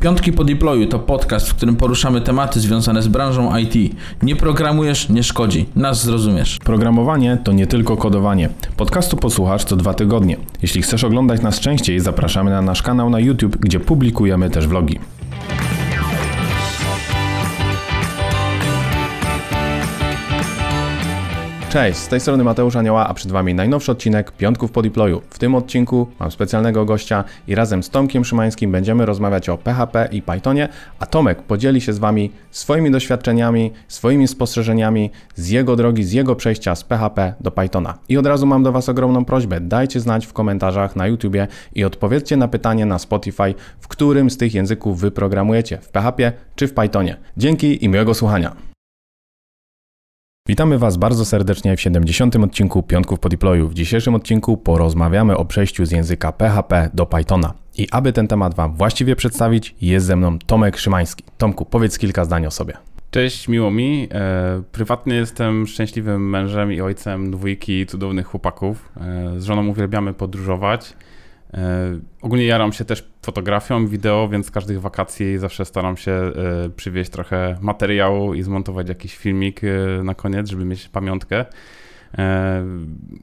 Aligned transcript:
Piątki 0.00 0.32
po 0.32 0.44
deployu 0.44 0.86
to 0.86 0.98
podcast, 0.98 1.48
w 1.48 1.54
którym 1.54 1.76
poruszamy 1.76 2.20
tematy 2.20 2.60
związane 2.60 3.02
z 3.02 3.08
branżą 3.08 3.56
IT. 3.56 3.96
Nie 4.22 4.36
programujesz, 4.36 5.08
nie 5.08 5.22
szkodzi. 5.22 5.66
Nas 5.76 6.04
zrozumiesz. 6.04 6.58
Programowanie 6.64 7.38
to 7.44 7.52
nie 7.52 7.66
tylko 7.66 7.96
kodowanie. 7.96 8.48
Podcastu 8.76 9.16
posłuchasz 9.16 9.64
co 9.64 9.76
dwa 9.76 9.94
tygodnie. 9.94 10.36
Jeśli 10.62 10.82
chcesz 10.82 11.04
oglądać 11.04 11.42
nas 11.42 11.60
częściej, 11.60 12.00
zapraszamy 12.00 12.50
na 12.50 12.62
nasz 12.62 12.82
kanał 12.82 13.10
na 13.10 13.20
YouTube, 13.20 13.56
gdzie 13.56 13.80
publikujemy 13.80 14.50
też 14.50 14.66
vlogi. 14.66 14.98
Cześć, 21.68 21.98
z 21.98 22.08
tej 22.08 22.20
strony 22.20 22.44
Mateusz 22.44 22.76
Anioła, 22.76 23.08
a 23.08 23.14
przed 23.14 23.32
Wami 23.32 23.54
najnowszy 23.54 23.92
odcinek 23.92 24.32
Piątków 24.32 24.72
po 24.72 24.82
deployu. 24.82 25.22
W 25.30 25.38
tym 25.38 25.54
odcinku 25.54 26.06
mam 26.20 26.30
specjalnego 26.30 26.84
gościa 26.84 27.24
i 27.48 27.54
razem 27.54 27.82
z 27.82 27.90
Tomkiem 27.90 28.24
Szymańskim 28.24 28.72
będziemy 28.72 29.06
rozmawiać 29.06 29.48
o 29.48 29.58
PHP 29.58 30.08
i 30.12 30.22
Pythonie, 30.22 30.68
a 30.98 31.06
Tomek 31.06 31.42
podzieli 31.42 31.80
się 31.80 31.92
z 31.92 31.98
Wami 31.98 32.32
swoimi 32.50 32.90
doświadczeniami, 32.90 33.70
swoimi 33.88 34.28
spostrzeżeniami 34.28 35.10
z 35.34 35.48
jego 35.48 35.76
drogi, 35.76 36.04
z 36.04 36.12
jego 36.12 36.36
przejścia 36.36 36.74
z 36.74 36.84
PHP 36.84 37.34
do 37.40 37.50
Pythona. 37.50 37.98
I 38.08 38.18
od 38.18 38.26
razu 38.26 38.46
mam 38.46 38.62
do 38.62 38.72
Was 38.72 38.88
ogromną 38.88 39.24
prośbę, 39.24 39.60
dajcie 39.60 40.00
znać 40.00 40.26
w 40.26 40.32
komentarzach 40.32 40.96
na 40.96 41.06
YouTubie 41.06 41.46
i 41.74 41.84
odpowiedzcie 41.84 42.36
na 42.36 42.48
pytanie 42.48 42.86
na 42.86 42.98
Spotify, 42.98 43.54
w 43.80 43.88
którym 43.88 44.30
z 44.30 44.36
tych 44.36 44.54
języków 44.54 45.00
Wy 45.00 45.10
programujecie, 45.10 45.78
w 45.78 45.88
PHP 45.88 46.32
czy 46.56 46.68
w 46.68 46.74
Pythonie. 46.74 47.16
Dzięki 47.36 47.84
i 47.84 47.88
miłego 47.88 48.14
słuchania. 48.14 48.67
Witamy 50.48 50.78
Was 50.78 50.96
bardzo 50.96 51.24
serdecznie 51.24 51.76
w 51.76 51.80
70. 51.80 52.36
odcinku 52.36 52.82
Piątków 52.82 53.20
po 53.20 53.28
deployu. 53.28 53.68
W 53.68 53.74
dzisiejszym 53.74 54.14
odcinku 54.14 54.56
porozmawiamy 54.56 55.36
o 55.36 55.44
przejściu 55.44 55.86
z 55.86 55.90
języka 55.90 56.32
PHP 56.32 56.90
do 56.94 57.06
Pythona. 57.06 57.54
I 57.76 57.88
aby 57.90 58.12
ten 58.12 58.28
temat 58.28 58.54
Wam 58.54 58.74
właściwie 58.74 59.16
przedstawić, 59.16 59.74
jest 59.80 60.06
ze 60.06 60.16
mną 60.16 60.38
Tomek 60.46 60.76
Szymański. 60.76 61.24
Tomku, 61.38 61.64
powiedz 61.64 61.98
kilka 61.98 62.24
zdań 62.24 62.46
o 62.46 62.50
sobie. 62.50 62.74
Cześć, 63.10 63.48
miło 63.48 63.70
mi. 63.70 64.08
E, 64.12 64.62
prywatnie 64.72 65.14
jestem 65.14 65.66
szczęśliwym 65.66 66.30
mężem 66.30 66.72
i 66.72 66.80
ojcem 66.80 67.30
dwójki 67.30 67.86
cudownych 67.86 68.26
chłopaków. 68.26 68.92
E, 68.96 69.40
z 69.40 69.44
żoną 69.44 69.66
uwielbiamy 69.66 70.14
podróżować. 70.14 70.94
E, 71.54 71.98
ogólnie 72.22 72.44
jaram 72.44 72.72
się 72.72 72.84
też 72.84 73.08
fotografią, 73.22 73.86
wideo, 73.86 74.28
więc 74.28 74.50
każdych 74.50 74.80
wakacji 74.80 75.38
zawsze 75.38 75.64
staram 75.64 75.96
się 75.96 76.12
e, 76.12 76.32
przywieźć 76.76 77.10
trochę 77.10 77.56
materiału 77.60 78.34
i 78.34 78.42
zmontować 78.42 78.88
jakiś 78.88 79.16
filmik 79.16 79.60
e, 79.64 80.02
na 80.02 80.14
koniec, 80.14 80.48
żeby 80.48 80.64
mieć 80.64 80.88
pamiątkę. 80.88 81.44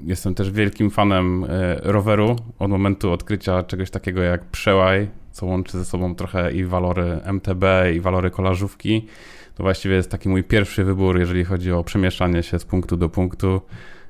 Jestem 0.03 0.35
też 0.35 0.51
wielkim 0.51 0.91
fanem 0.91 1.45
roweru 1.83 2.35
od 2.59 2.71
momentu 2.71 3.11
odkrycia 3.11 3.63
czegoś 3.63 3.89
takiego 3.89 4.21
jak 4.21 4.45
przełaj, 4.45 5.07
co 5.31 5.45
łączy 5.45 5.77
ze 5.77 5.85
sobą 5.85 6.15
trochę 6.15 6.53
i 6.53 6.65
walory 6.65 7.19
MTB, 7.23 7.63
i 7.95 7.99
walory 7.99 8.31
kolażówki. 8.31 9.07
To 9.55 9.63
właściwie 9.63 9.95
jest 9.95 10.11
taki 10.11 10.29
mój 10.29 10.43
pierwszy 10.43 10.83
wybór, 10.83 11.19
jeżeli 11.19 11.45
chodzi 11.45 11.71
o 11.71 11.83
przemieszczanie 11.83 12.43
się 12.43 12.59
z 12.59 12.65
punktu 12.65 12.97
do 12.97 13.09
punktu. 13.09 13.61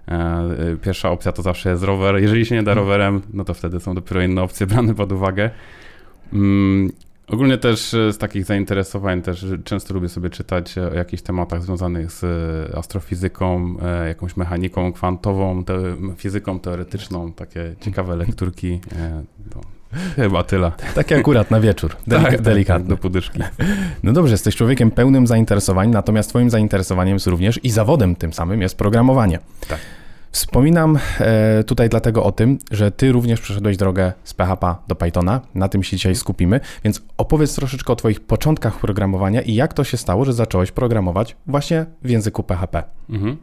E, 0.07 0.77
pierwsza 0.81 1.11
opcja 1.11 1.31
to 1.31 1.41
zawsze 1.41 1.69
jest 1.69 1.83
rower. 1.83 2.21
Jeżeli 2.21 2.45
się 2.45 2.55
nie 2.55 2.63
da 2.63 2.73
rowerem, 2.73 3.21
no 3.33 3.45
to 3.45 3.53
wtedy 3.53 3.79
są 3.79 3.95
dopiero 3.95 4.21
inne 4.21 4.41
opcje 4.41 4.67
brane 4.75 4.95
pod 4.95 5.11
uwagę. 5.11 5.49
Mm, 6.33 6.91
ogólnie 7.27 7.57
też 7.57 7.89
z 7.89 8.17
takich 8.17 8.45
zainteresowań 8.45 9.21
też 9.21 9.45
często 9.63 9.93
lubię 9.93 10.09
sobie 10.09 10.29
czytać 10.29 10.77
o 10.77 10.93
jakichś 10.93 11.23
tematach 11.23 11.63
związanych 11.63 12.11
z 12.11 12.25
astrofizyką, 12.75 13.75
e, 13.81 14.07
jakąś 14.07 14.37
mechaniką 14.37 14.93
kwantową, 14.93 15.63
te, 15.63 15.77
fizyką 16.17 16.59
teoretyczną, 16.59 17.33
takie 17.33 17.75
ciekawe 17.81 18.15
lekturki. 18.15 18.79
E, 18.95 19.23
no, 19.55 19.61
chyba 20.15 20.43
tyle. 20.43 20.71
Takie 20.95 21.17
akurat 21.17 21.51
na 21.51 21.59
wieczór. 21.59 21.95
Delik 22.07 22.29
tak, 22.29 22.41
delikatne. 22.41 22.89
Do 22.89 22.97
pudyszki. 22.97 23.39
No 24.03 24.13
dobrze, 24.13 24.31
jesteś 24.33 24.55
człowiekiem 24.55 24.91
pełnym 24.91 25.27
zainteresowań, 25.27 25.89
natomiast 25.89 26.29
twoim 26.29 26.49
zainteresowaniem 26.49 27.13
jest 27.13 27.27
również 27.27 27.59
i 27.63 27.69
zawodem 27.69 28.15
tym 28.15 28.33
samym 28.33 28.61
jest 28.61 28.77
programowanie. 28.77 29.39
Tak. 29.67 29.79
Wspominam 30.35 30.99
e, 31.19 31.63
tutaj 31.63 31.89
dlatego 31.89 32.23
o 32.23 32.31
tym, 32.31 32.57
że 32.71 32.91
ty 32.91 33.11
również 33.11 33.41
przeszedłeś 33.41 33.77
drogę 33.77 34.13
z 34.23 34.33
PHP 34.33 34.75
do 34.87 34.95
Pythona. 34.95 35.41
Na 35.55 35.67
tym 35.67 35.83
się 35.83 35.97
dzisiaj 35.97 36.15
skupimy, 36.15 36.59
więc 36.83 37.01
opowiedz 37.17 37.55
troszeczkę 37.55 37.93
o 37.93 37.95
twoich 37.95 38.19
początkach 38.19 38.79
programowania 38.79 39.41
i 39.41 39.53
jak 39.53 39.73
to 39.73 39.83
się 39.83 39.97
stało, 39.97 40.25
że 40.25 40.33
zacząłeś 40.33 40.71
programować 40.71 41.35
właśnie 41.47 41.85
w 42.01 42.09
języku 42.09 42.43
PHP. 42.43 42.83
Mhm. 43.09 43.37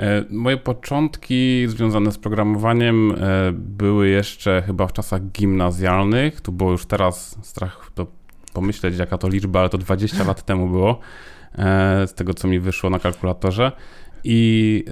E, 0.00 0.24
moje 0.30 0.56
początki 0.56 1.64
związane 1.68 2.12
z 2.12 2.18
programowaniem 2.18 3.12
e, 3.12 3.16
były 3.52 4.08
jeszcze 4.08 4.62
chyba 4.66 4.86
w 4.86 4.92
czasach 4.92 5.22
gimnazjalnych. 5.22 6.40
Tu 6.40 6.52
było 6.52 6.70
już 6.70 6.86
teraz 6.86 7.38
strach 7.42 7.90
to 7.94 8.06
pomyśleć, 8.52 8.98
jaka 8.98 9.18
to 9.18 9.28
liczba, 9.28 9.60
ale 9.60 9.68
to 9.68 9.78
20 9.78 10.24
lat 10.24 10.42
temu 10.42 10.68
było, 10.68 11.00
z 12.06 12.14
tego 12.14 12.34
co 12.34 12.48
mi 12.48 12.60
wyszło 12.60 12.90
na 12.90 12.98
kalkulatorze. 12.98 13.72
I 14.24 14.84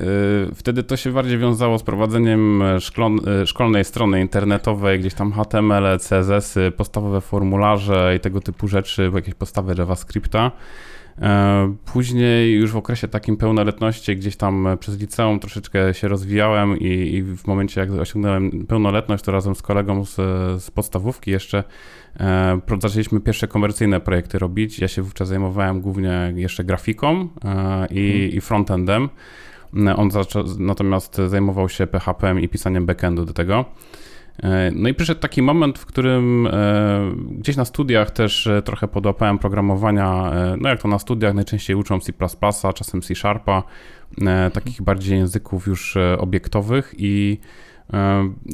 y, 0.51 0.55
wtedy 0.55 0.83
to 0.83 0.97
się 0.97 1.13
bardziej 1.13 1.39
wiązało 1.39 1.79
z 1.79 1.83
prowadzeniem 1.83 2.63
szklon, 2.81 3.21
y, 3.43 3.47
szkolnej 3.47 3.85
strony 3.85 4.21
internetowej, 4.21 5.01
gdzieś 5.01 5.15
tam 5.15 5.33
HTML, 5.33 5.99
CSS-y, 5.99 6.71
podstawowe 6.71 7.21
formularze 7.21 8.15
i 8.17 8.21
tego 8.21 8.41
typu 8.41 8.69
rzeczy, 8.69 9.11
jakieś 9.15 9.35
podstawy 9.35 9.75
JavaScripta. 9.79 10.51
E, 11.23 11.75
później 11.85 12.55
już 12.55 12.73
w 12.73 12.77
okresie 12.77 13.09
takim 13.09 13.37
pełnoletności 13.37 14.17
gdzieś 14.17 14.37
tam 14.37 14.69
przez 14.81 15.01
liceum 15.01 15.41
troszeczkę 15.41 15.95
się 15.95 16.09
rozwijałem 16.09 16.79
i, 16.79 17.15
i 17.15 17.23
w 17.23 17.47
momencie 17.47 17.81
jak 17.81 17.91
osiągnąłem 17.91 18.67
pełnoletność, 18.67 19.25
to 19.25 19.33
razem 19.33 19.55
z 19.55 19.63
kolegą 19.63 20.05
z, 20.05 20.15
z 20.63 20.71
podstawówki 20.71 21.31
jeszcze 21.31 21.59
e, 21.59 21.65
zaczęliśmy 22.83 23.21
pierwsze 23.21 23.49
komercyjne 23.49 24.01
projekty 24.01 24.39
robić. 24.39 24.79
Ja 24.79 24.89
się 24.89 25.03
wówczas 25.03 25.29
zajmowałem 25.29 25.81
głównie 25.81 26.33
jeszcze 26.37 26.65
grafiką 26.65 27.29
e, 27.45 27.87
i, 27.91 28.13
hmm. 28.13 28.31
i 28.31 28.41
frontendem. 28.41 29.09
On 29.97 30.11
zaczął, 30.11 30.45
natomiast 30.59 31.17
zajmował 31.27 31.69
się 31.69 31.87
PHP 31.87 32.41
i 32.41 32.49
pisaniem 32.49 32.87
backendu 32.87 33.25
do 33.25 33.33
tego. 33.33 33.65
E, 34.43 34.71
no 34.75 34.89
i 34.89 34.95
przyszedł 34.95 35.21
taki 35.21 35.43
moment, 35.43 35.79
w 35.79 35.87
którym 35.87 36.47
e, 36.47 36.51
gdzieś 37.31 37.57
na 37.57 37.65
studiach 37.65 38.11
też 38.11 38.47
e, 38.47 38.63
trochę 38.63 38.89
podłapałem 38.89 39.39
programowania, 39.39 40.33
no 40.61 40.69
jak 40.69 40.83
to 40.83 40.89
na 40.89 40.99
studiach 40.99 41.35
najczęściej 41.35 41.77
uczą 41.77 42.01
C++, 42.01 42.13
czasem 42.75 43.03
C 43.03 43.15
Sharpa, 43.15 43.63
takich 44.53 44.83
bardziej 44.83 45.19
języków 45.19 45.67
już 45.67 45.97
obiektowych 46.19 46.95
i 46.99 47.39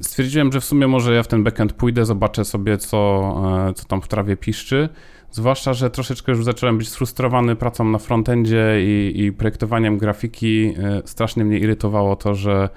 stwierdziłem, 0.02 0.52
że 0.52 0.60
w 0.60 0.64
sumie 0.64 0.86
może 0.86 1.14
ja 1.14 1.22
w 1.22 1.28
ten 1.28 1.44
backend 1.44 1.72
pójdę, 1.72 2.04
zobaczę 2.04 2.44
sobie 2.44 2.78
co, 2.78 3.34
co 3.76 3.84
tam 3.84 4.02
w 4.02 4.08
trawie 4.08 4.36
piszczy. 4.36 4.88
Zwłaszcza, 5.30 5.72
że 5.72 5.90
troszeczkę 5.90 6.32
już 6.32 6.44
zacząłem 6.44 6.78
być 6.78 6.88
sfrustrowany 6.88 7.56
pracą 7.56 7.84
na 7.84 7.98
frontendzie 7.98 8.76
i, 8.82 9.12
i 9.24 9.32
projektowaniem 9.32 9.98
grafiki. 9.98 10.74
Strasznie 11.04 11.44
mnie 11.44 11.58
irytowało 11.58 12.16
to, 12.16 12.34
że 12.34 12.68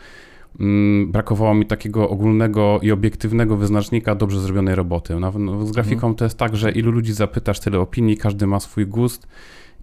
Mm, 0.60 1.12
brakowało 1.12 1.54
mi 1.54 1.66
takiego 1.66 2.10
ogólnego 2.10 2.80
i 2.82 2.92
obiektywnego 2.92 3.58
wyznacznika 3.58 4.16
dobrze 4.16 4.40
zrobionej 4.40 4.76
roboty. 4.76 5.20
No, 5.20 5.66
z 5.66 5.72
grafiką 5.72 5.96
mhm. 5.96 6.16
to 6.16 6.24
jest 6.24 6.38
tak, 6.38 6.56
że 6.56 6.72
ilu 6.72 6.92
ludzi 6.92 7.14
zapytasz, 7.14 7.60
tyle 7.60 7.80
opinii, 7.80 8.18
każdy 8.18 8.48
ma 8.48 8.60
swój 8.60 8.88
gust 8.88 9.28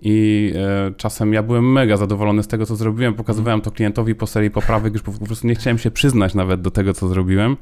i 0.04 0.52
e, 0.56 0.92
czasem 0.96 1.32
ja 1.32 1.42
byłem 1.42 1.72
mega 1.72 1.96
zadowolony 1.96 2.42
z 2.42 2.48
tego, 2.48 2.66
co 2.66 2.76
zrobiłem. 2.76 3.14
Pokazywałem 3.14 3.60
to 3.60 3.70
klientowi 3.70 4.14
po 4.14 4.26
serii 4.26 4.50
poprawek, 4.50 4.92
już 4.92 5.02
po, 5.02 5.12
po 5.12 5.26
prostu 5.26 5.46
nie 5.46 5.54
chciałem 5.54 5.78
się 5.78 5.90
przyznać 5.90 6.34
nawet 6.34 6.60
do 6.60 6.70
tego, 6.70 6.94
co 6.94 7.08
zrobiłem. 7.08 7.56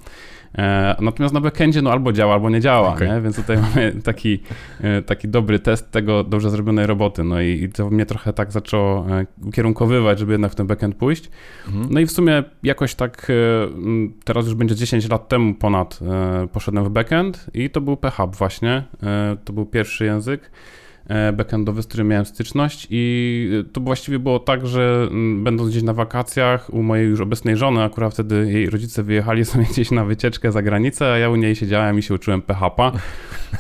E, 0.59 0.97
natomiast 1.01 1.35
na 1.35 1.41
backendzie 1.41 1.83
no 1.83 1.93
albo 1.93 2.13
działa, 2.13 2.35
albo 2.35 2.51
nie 2.51 2.61
działa, 2.61 2.95
okay. 2.95 3.09
nie? 3.09 3.21
więc 3.21 3.37
tutaj 3.37 3.59
mamy 3.71 3.93
taki, 4.05 4.41
e, 4.81 5.03
taki 5.03 5.29
dobry 5.29 5.59
test 5.59 5.91
tego 5.91 6.25
dobrze 6.25 6.51
zrobionej 6.51 6.87
roboty. 6.87 7.25
No 7.25 7.41
i, 7.41 7.63
i 7.63 7.69
to 7.69 7.91
mnie 7.91 8.07
trochę 8.07 8.33
tak 8.33 8.53
zaczęło 8.53 9.07
e, 9.11 9.27
ukierunkowywać, 9.45 10.19
żeby 10.19 10.33
jednak 10.33 10.53
w 10.53 10.55
ten 10.55 10.67
backend 10.67 10.97
pójść. 10.97 11.31
Mhm. 11.67 11.87
No 11.91 12.01
i 12.01 12.07
w 12.07 12.13
sumie 12.13 12.45
jakoś 12.63 12.95
tak 12.95 13.33
teraz 14.25 14.47
już 14.47 14.55
będzie 14.55 14.75
10 14.75 15.09
lat 15.09 15.29
temu 15.29 15.55
ponad 15.55 16.01
poszedłem 16.53 16.85
w 16.85 16.91
backend 16.91 17.47
i 17.55 17.71
to 17.71 17.81
był 17.81 17.97
PHP 17.97 18.37
właśnie. 18.37 18.83
To 19.45 19.53
był 19.53 19.67
pierwszy 19.67 20.05
język. 20.05 20.51
E, 21.09 21.33
backendowy, 21.33 21.83
z 21.83 21.87
którym 21.87 22.09
miałem 22.09 22.25
styczność 22.25 22.87
i 22.91 23.65
to 23.73 23.81
właściwie 23.81 24.19
było 24.19 24.39
tak, 24.39 24.67
że 24.67 25.09
będąc 25.37 25.71
gdzieś 25.71 25.83
na 25.83 25.93
wakacjach 25.93 26.75
u 26.75 26.83
mojej 26.83 27.09
już 27.09 27.21
obecnej 27.21 27.57
żony, 27.57 27.83
akurat 27.83 28.13
wtedy 28.13 28.53
jej 28.53 28.71
rodzice 28.71 29.03
wyjechali 29.03 29.45
sobie 29.53 29.65
gdzieś 29.65 29.91
na 29.91 30.05
wycieczkę 30.05 30.53
za 30.53 30.63
granicę, 30.63 31.13
a 31.13 31.19
ja 31.19 31.31
u 31.31 31.37
niej 31.37 31.57
siedziałem 31.57 31.99
i 31.99 32.03
się 32.03 32.15
uczyłem 32.15 32.43
PHP. 32.43 32.93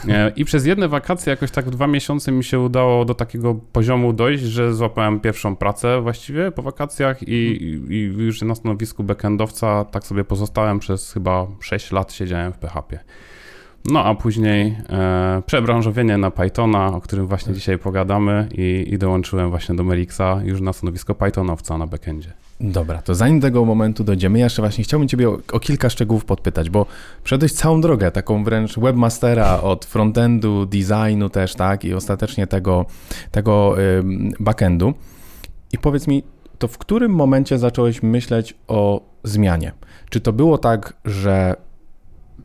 E, 0.09 0.33
I 0.37 0.45
przez 0.45 0.67
jedne 0.67 0.89
wakacje, 0.89 1.31
jakoś 1.31 1.51
tak 1.51 1.65
w 1.65 1.71
dwa 1.71 1.87
miesiące 1.87 2.33
mi 2.33 2.45
się 2.45 2.61
udało 2.61 3.05
do 3.05 3.15
takiego 3.15 3.55
poziomu 3.55 4.13
dojść, 4.13 4.45
że 4.45 4.75
złapałem 4.75 5.21
pierwszą 5.21 5.57
pracę 5.57 6.01
właściwie 6.01 6.51
po 6.51 6.63
wakacjach 6.63 7.29
i, 7.29 7.63
i 7.89 8.01
już 8.01 8.43
na 8.43 8.55
stanowisku 8.55 9.05
backendowca 9.05 9.85
tak 9.85 10.07
sobie 10.07 10.25
pozostałem 10.25 10.79
przez 10.79 11.13
chyba 11.13 11.47
6 11.61 11.93
lat 11.93 12.13
siedziałem 12.13 12.53
w 12.53 12.59
PHP. 12.59 12.99
No 13.85 14.05
a 14.05 14.15
później 14.15 14.79
e, 14.89 15.43
przebranżowienie 15.47 16.19
na 16.19 16.31
Pythona, 16.31 16.87
o 16.87 17.01
którym 17.01 17.27
właśnie 17.27 17.55
dzisiaj 17.55 17.79
pogadamy 17.79 18.49
i, 18.55 18.87
i 18.91 18.99
dołączyłem 18.99 19.51
właśnie 19.51 19.75
do 19.75 19.85
Melixa 19.85 20.41
już 20.45 20.61
na 20.61 20.73
stanowisko 20.73 21.15
Pythonowca 21.15 21.79
na 21.79 21.87
backendzie. 21.87 22.33
Dobra, 22.61 23.03
to 23.03 23.15
zanim 23.15 23.41
do 23.41 23.47
tego 23.47 23.65
momentu 23.65 24.05
dojdziemy, 24.05 24.39
ja 24.39 24.45
jeszcze 24.45 24.63
właśnie 24.63 24.85
chciałbym 24.85 25.09
Ciebie 25.09 25.31
o, 25.31 25.39
o, 25.53 25.61
kilka 25.61 25.91
szczegółów 25.91 26.25
podpytać, 26.25 26.71
bo 26.71 26.87
przeszedłeś 27.25 27.53
całą 27.53 27.81
drogę, 27.81 28.11
taką 28.11 28.45
wręcz 28.45 28.79
webmastera 28.79 29.61
od 29.61 29.85
frontendu, 29.85 30.67
designu 30.67 31.29
też, 31.29 31.55
tak, 31.55 31.85
i 31.85 31.95
ostatecznie 31.95 32.47
tego, 32.47 32.87
tego 33.31 33.81
y, 33.81 34.03
backendu. 34.41 34.95
I 35.73 35.79
powiedz 35.79 36.07
mi, 36.07 36.23
to 36.59 36.69
w 36.69 36.79
którym 36.79 37.13
momencie 37.13 37.59
zacząłeś 37.59 38.03
myśleć 38.03 38.55
o 38.69 39.01
zmianie? 39.25 39.73
Czy 40.11 40.21
to 40.21 40.33
było 40.33 40.59
tak, 40.59 40.95
że 41.05 41.57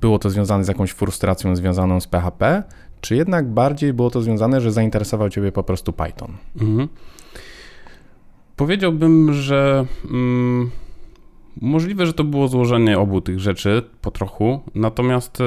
było 0.01 0.19
to 0.19 0.29
związane 0.29 0.63
z 0.63 0.67
jakąś 0.67 0.91
frustracją 0.91 1.55
związaną 1.55 1.99
z 1.99 2.07
PHP, 2.07 2.63
czy 3.01 3.15
jednak 3.15 3.47
bardziej 3.49 3.93
było 3.93 4.09
to 4.09 4.21
związane, 4.21 4.61
że 4.61 4.71
zainteresował 4.71 5.29
Ciebie 5.29 5.51
po 5.51 5.63
prostu 5.63 5.93
Python? 5.93 6.37
Mhm. 6.61 6.87
Powiedziałbym, 8.55 9.33
że 9.33 9.85
mm, 10.05 10.69
możliwe, 11.61 12.05
że 12.05 12.13
to 12.13 12.23
było 12.23 12.47
złożenie 12.47 12.99
obu 12.99 13.21
tych 13.21 13.39
rzeczy 13.39 13.83
po 14.01 14.11
trochu, 14.11 14.61
natomiast 14.75 15.41
y, 15.41 15.43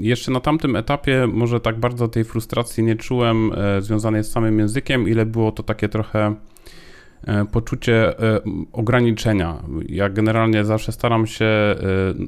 jeszcze 0.00 0.32
na 0.32 0.40
tamtym 0.40 0.76
etapie 0.76 1.26
może 1.32 1.60
tak 1.60 1.80
bardzo 1.80 2.08
tej 2.08 2.24
frustracji 2.24 2.84
nie 2.84 2.96
czułem 2.96 3.52
y, 3.78 3.82
związanej 3.82 4.24
z 4.24 4.30
samym 4.30 4.58
językiem, 4.58 5.08
ile 5.08 5.26
było 5.26 5.52
to 5.52 5.62
takie 5.62 5.88
trochę 5.88 6.34
E, 6.34 6.36
poczucie 7.52 8.20
e, 8.20 8.40
ograniczenia. 8.72 9.62
Ja 9.88 10.08
generalnie 10.08 10.64
zawsze 10.64 10.92
staram 10.92 11.26
się 11.26 11.44
e, 11.44 11.76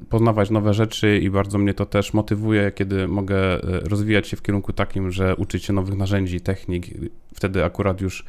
poznawać 0.08 0.50
nowe 0.50 0.74
rzeczy 0.74 1.18
i 1.18 1.30
bardzo 1.30 1.58
mnie 1.58 1.74
to 1.74 1.86
też 1.86 2.14
motywuje, 2.14 2.72
kiedy 2.74 3.08
mogę 3.08 3.36
rozwijać 3.62 4.28
się 4.28 4.36
w 4.36 4.42
kierunku 4.42 4.72
takim, 4.72 5.10
że 5.10 5.36
uczyć 5.36 5.64
się 5.64 5.72
nowych 5.72 5.96
narzędzi, 5.96 6.40
technik. 6.40 6.86
Wtedy 7.34 7.64
akurat 7.64 8.00
już 8.00 8.24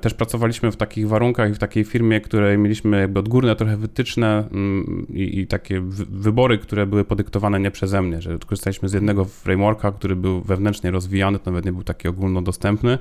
też 0.00 0.14
pracowaliśmy 0.14 0.72
w 0.72 0.76
takich 0.76 1.08
warunkach 1.08 1.50
i 1.50 1.54
w 1.54 1.58
takiej 1.58 1.84
firmie, 1.84 2.20
której 2.20 2.58
mieliśmy 2.58 3.00
jakby 3.00 3.20
odgórne 3.20 3.56
trochę 3.56 3.76
wytyczne 3.76 4.48
mm, 4.52 5.06
i, 5.14 5.38
i 5.38 5.46
takie 5.46 5.80
wybory, 6.10 6.58
które 6.58 6.86
były 6.86 7.04
podyktowane 7.04 7.60
nie 7.60 7.70
przeze 7.70 8.02
mnie, 8.02 8.22
że 8.22 8.38
korzystaliśmy 8.46 8.88
z 8.88 8.92
jednego 8.92 9.24
frameworka, 9.24 9.92
który 9.92 10.16
był 10.16 10.40
wewnętrznie 10.40 10.90
rozwijany, 10.90 11.38
to 11.38 11.50
nawet 11.50 11.64
nie 11.64 11.72
był 11.72 11.82
taki 11.82 12.08
ogólnodostępny 12.08 12.92
E, 12.92 12.98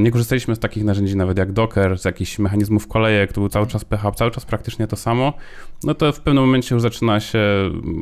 nie 0.00 0.10
korzystaliśmy 0.10 0.54
z 0.54 0.58
takich 0.58 0.84
narzędzi 0.84 1.16
nawet 1.16 1.38
jak 1.38 1.52
Docker, 1.52 1.98
z 1.98 2.04
jakichś 2.04 2.38
mechanizmów 2.38 2.88
kolejek, 2.88 3.32
to 3.32 3.40
był 3.40 3.48
cały 3.48 3.66
czas 3.66 3.84
PHP, 3.84 4.18
cały 4.18 4.30
czas 4.30 4.44
praktycznie 4.44 4.86
to 4.86 4.96
samo, 4.96 5.32
no 5.84 5.94
to 5.94 6.12
w 6.12 6.20
pewnym 6.20 6.44
momencie 6.44 6.74
już 6.74 6.82
zaczyna 6.82 7.20
się 7.20 7.40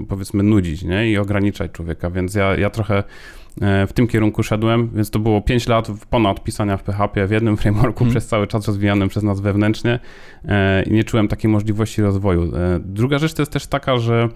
powiedzmy 0.09 0.43
nudzić 0.43 0.83
nie? 0.83 1.11
i 1.11 1.19
ograniczać 1.19 1.73
człowieka, 1.73 2.11
więc 2.11 2.35
ja, 2.35 2.57
ja 2.57 2.71
trochę 2.71 3.03
e, 3.61 3.87
w 3.87 3.93
tym 3.93 4.07
kierunku 4.07 4.43
szedłem, 4.43 4.91
więc 4.95 5.11
to 5.11 5.19
było 5.19 5.41
5 5.41 5.69
lat 5.69 5.89
ponad 6.11 6.45
pisania 6.45 6.77
w 6.77 6.83
PHP 6.83 7.27
w 7.27 7.31
jednym 7.31 7.57
frameworku 7.63 7.99
hmm. 7.99 8.11
przez 8.11 8.27
cały 8.27 8.47
czas 8.47 8.67
rozwijanym 8.67 9.09
przez 9.09 9.23
nas 9.23 9.41
wewnętrznie 9.41 9.99
e, 10.45 10.83
i 10.83 10.93
nie 10.93 11.05
czułem 11.05 11.29
takiej 11.29 11.51
możliwości 11.51 12.03
rozwoju. 12.03 12.53
Druga 12.81 13.19
rzecz 13.19 13.35
to 13.35 13.43
jest 13.43 13.53
też 13.53 13.67
taka, 13.67 13.99
że 13.99 14.29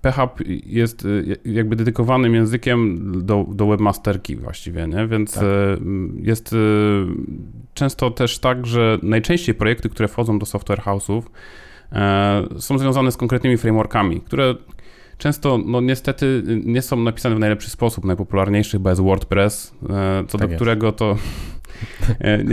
PHP 0.00 0.44
jest 0.66 1.04
e, 1.04 1.50
jakby 1.50 1.76
dedykowanym 1.76 2.34
językiem 2.34 3.02
do, 3.26 3.46
do 3.48 3.66
webmasterki 3.66 4.36
właściwie, 4.36 4.86
nie? 4.86 5.06
więc 5.06 5.34
tak. 5.34 5.44
E, 5.44 5.76
jest 6.22 6.52
e, 6.52 6.56
często 7.74 8.10
też 8.10 8.38
tak, 8.38 8.66
że 8.66 8.98
najczęściej 9.02 9.54
projekty, 9.54 9.88
które 9.88 10.08
wchodzą 10.08 10.38
do 10.38 10.46
software 10.46 10.80
house'ów 10.80 11.22
są 12.58 12.78
związane 12.78 13.12
z 13.12 13.16
konkretnymi 13.16 13.56
frameworkami, 13.56 14.20
które 14.20 14.54
często 15.18 15.58
no 15.66 15.80
niestety 15.80 16.42
nie 16.64 16.82
są 16.82 16.96
napisane 16.96 17.36
w 17.36 17.38
najlepszy 17.38 17.70
sposób. 17.70 18.04
Najpopularniejszy 18.04 18.70
chyba 18.70 18.90
jest 18.90 19.02
WordPress, 19.02 19.74
co 20.28 20.38
tak 20.38 20.40
do 20.40 20.46
jest. 20.48 20.56
którego 20.56 20.92
to 20.92 21.16
E, 21.51 21.51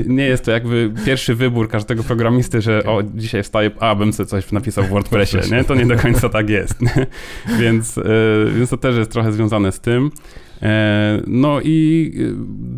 nie 0.05 0.23
jest 0.23 0.45
to 0.45 0.51
jakby 0.51 0.93
pierwszy 1.05 1.35
wybór 1.35 1.69
każdego 1.69 2.03
programisty, 2.03 2.61
że 2.61 2.83
o, 2.83 3.03
dzisiaj 3.03 3.43
wstaję, 3.43 3.71
a 3.79 3.95
bym 3.95 4.13
sobie 4.13 4.27
coś 4.27 4.51
napisał 4.51 4.83
w 4.83 4.89
WordPressie, 4.89 5.37
nie? 5.51 5.63
To 5.63 5.75
nie 5.75 5.85
do 5.85 5.97
końca 5.97 6.29
tak 6.29 6.49
jest. 6.49 6.79
więc, 7.59 7.97
e, 7.97 8.03
więc 8.57 8.69
to 8.69 8.77
też 8.77 8.97
jest 8.97 9.11
trochę 9.11 9.31
związane 9.31 9.71
z 9.71 9.79
tym. 9.79 10.11
E, 10.61 11.21
no 11.27 11.61
i 11.63 12.13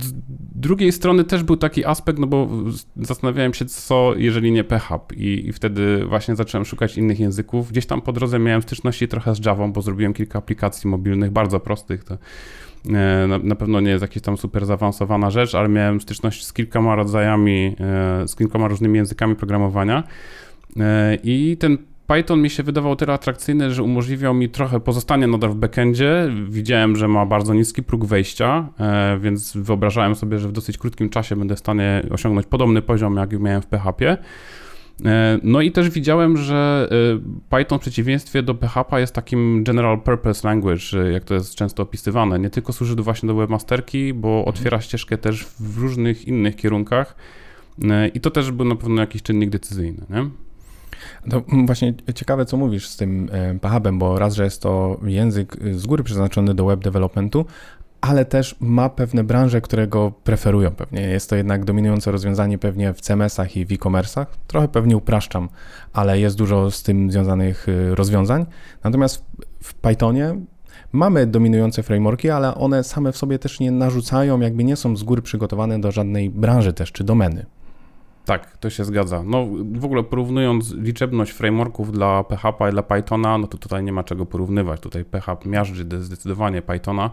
z 0.01 0.13
drugiej 0.55 0.91
strony 0.91 1.23
też 1.23 1.43
był 1.43 1.57
taki 1.57 1.85
aspekt, 1.85 2.19
no 2.19 2.27
bo 2.27 2.49
zastanawiałem 2.95 3.53
się, 3.53 3.65
co 3.65 4.13
jeżeli 4.17 4.51
nie 4.51 4.63
PHP 4.63 5.15
i, 5.15 5.47
i 5.47 5.53
wtedy 5.53 6.05
właśnie 6.05 6.35
zacząłem 6.35 6.65
szukać 6.65 6.97
innych 6.97 7.19
języków. 7.19 7.71
Gdzieś 7.71 7.85
tam 7.85 8.01
po 8.01 8.13
drodze 8.13 8.39
miałem 8.39 8.61
styczności 8.61 9.07
trochę 9.07 9.35
z 9.35 9.45
Java, 9.45 9.67
bo 9.67 9.81
zrobiłem 9.81 10.13
kilka 10.13 10.39
aplikacji 10.39 10.89
mobilnych, 10.89 11.31
bardzo 11.31 11.59
prostych. 11.59 12.03
To 12.03 12.13
E, 12.13 12.17
na, 12.85 13.37
na, 13.37 13.55
pewno 13.55 13.79
nie 13.79 13.89
jest 13.89 14.01
jakaś 14.01 14.21
tam 14.21 14.37
super 14.37 14.65
zaawansowana 14.65 15.31
rzecz, 15.31 15.55
ale 15.55 15.69
miałem 15.69 16.01
styczność 16.01 16.45
z 16.45 16.53
kilkoma 16.53 16.95
rodzajami, 16.95 17.75
e, 17.79 18.27
z 18.27 18.35
kilkoma 18.35 18.67
różnymi 18.67 18.97
językami 18.97 19.35
programowania. 19.35 20.03
E, 20.79 21.17
I 21.23 21.57
ten 21.57 21.77
Python 22.07 22.41
mi 22.41 22.49
się 22.49 22.63
wydawał 22.63 22.95
tyle 22.95 23.13
atrakcyjny, 23.13 23.73
że 23.73 23.83
umożliwiał 23.83 24.33
mi 24.33 24.49
trochę 24.49 24.79
pozostanie 24.79 25.27
nadal 25.27 25.49
w 25.49 25.55
backendzie. 25.55 26.29
Widziałem, 26.49 26.95
że 26.95 27.07
ma 27.07 27.25
bardzo 27.25 27.53
niski 27.53 27.83
próg 27.83 28.05
wejścia, 28.05 28.69
więc 29.19 29.57
wyobrażałem 29.57 30.15
sobie, 30.15 30.39
że 30.39 30.47
w 30.47 30.51
dosyć 30.51 30.77
krótkim 30.77 31.09
czasie 31.09 31.35
będę 31.35 31.55
w 31.55 31.59
stanie 31.59 32.03
osiągnąć 32.11 32.47
podobny 32.47 32.81
poziom, 32.81 33.15
jak 33.15 33.39
miałem 33.39 33.61
w 33.61 33.67
PHP. 33.67 34.17
E, 35.05 35.39
no 35.43 35.61
i 35.61 35.71
też 35.71 35.89
widziałem, 35.89 36.37
że 36.37 36.89
e, 36.91 37.57
Python 37.57 37.79
w 37.79 37.81
przeciwieństwie 37.81 38.43
do 38.43 38.55
PHP 38.55 38.99
jest 38.99 39.13
takim 39.13 39.63
general 39.63 40.01
purpose 40.01 40.47
language, 40.47 41.11
jak 41.11 41.23
to 41.23 41.33
jest 41.33 41.55
często 41.55 41.83
opisywane. 41.83 42.39
Nie 42.39 42.49
tylko 42.49 42.73
służy 42.73 42.95
do 42.95 43.03
właśnie 43.03 43.27
do 43.27 43.35
webmasterki, 43.35 44.13
bo 44.13 44.29
mhm. 44.29 44.47
otwiera 44.47 44.81
ścieżkę 44.81 45.17
też 45.17 45.45
w 45.59 45.77
różnych 45.77 46.27
innych 46.27 46.55
kierunkach 46.55 47.15
e, 47.83 48.07
i 48.07 48.19
to 48.19 48.31
też 48.31 48.51
był 48.51 48.65
na 48.65 48.75
pewno 48.75 49.01
jakiś 49.01 49.21
czynnik 49.21 49.49
decyzyjny. 49.49 50.05
Nie? 50.09 50.29
To 51.29 51.43
właśnie 51.65 51.93
ciekawe, 52.15 52.45
co 52.45 52.57
mówisz 52.57 52.87
z 52.87 52.97
tym 52.97 53.29
PHP, 53.61 53.91
bo 53.91 54.19
raz, 54.19 54.35
że 54.35 54.43
jest 54.43 54.61
to 54.61 54.99
język 55.03 55.57
z 55.71 55.85
góry 55.85 56.03
przeznaczony 56.03 56.53
do 56.53 56.65
web 56.65 56.79
developmentu, 56.79 57.45
ale 58.01 58.25
też 58.25 58.55
ma 58.59 58.89
pewne 58.89 59.23
branże, 59.23 59.61
które 59.61 59.87
go 59.87 60.11
preferują 60.23 60.71
pewnie. 60.71 61.01
Jest 61.01 61.29
to 61.29 61.35
jednak 61.35 61.65
dominujące 61.65 62.11
rozwiązanie 62.11 62.57
pewnie 62.57 62.93
w 62.93 63.01
CMS-ach 63.01 63.57
i 63.57 63.65
w 63.65 63.71
e-commerce'ach. 63.71 64.25
Trochę 64.47 64.67
pewnie 64.67 64.97
upraszczam, 64.97 65.49
ale 65.93 66.19
jest 66.19 66.37
dużo 66.37 66.71
z 66.71 66.83
tym 66.83 67.11
związanych 67.11 67.69
y, 67.69 67.95
rozwiązań. 67.95 68.45
Natomiast 68.83 69.25
w 69.63 69.73
Pythonie 69.73 70.35
mamy 70.91 71.27
dominujące 71.27 71.83
frameworki, 71.83 72.29
ale 72.29 72.55
one 72.55 72.83
same 72.83 73.11
w 73.11 73.17
sobie 73.17 73.39
też 73.39 73.59
nie 73.59 73.71
narzucają, 73.71 74.39
jakby 74.39 74.63
nie 74.63 74.75
są 74.75 74.97
z 74.97 75.03
góry 75.03 75.21
przygotowane 75.21 75.81
do 75.81 75.91
żadnej 75.91 76.29
branży 76.29 76.73
też 76.73 76.91
czy 76.91 77.03
domeny. 77.03 77.45
Tak, 78.25 78.57
to 78.57 78.69
się 78.69 78.85
zgadza. 78.85 79.23
No 79.25 79.47
w 79.73 79.85
ogóle 79.85 80.03
porównując 80.03 80.73
liczebność 80.73 81.31
frameworków 81.31 81.91
dla 81.91 82.23
PHP 82.23 82.69
i 82.69 82.71
dla 82.71 82.83
Pythona, 82.83 83.37
no 83.37 83.47
to 83.47 83.57
tutaj 83.57 83.83
nie 83.83 83.93
ma 83.93 84.03
czego 84.03 84.25
porównywać. 84.25 84.81
Tutaj 84.81 85.05
PHP 85.05 85.49
miażdży 85.49 85.85
zdecydowanie 85.99 86.61
Pythona. 86.61 87.11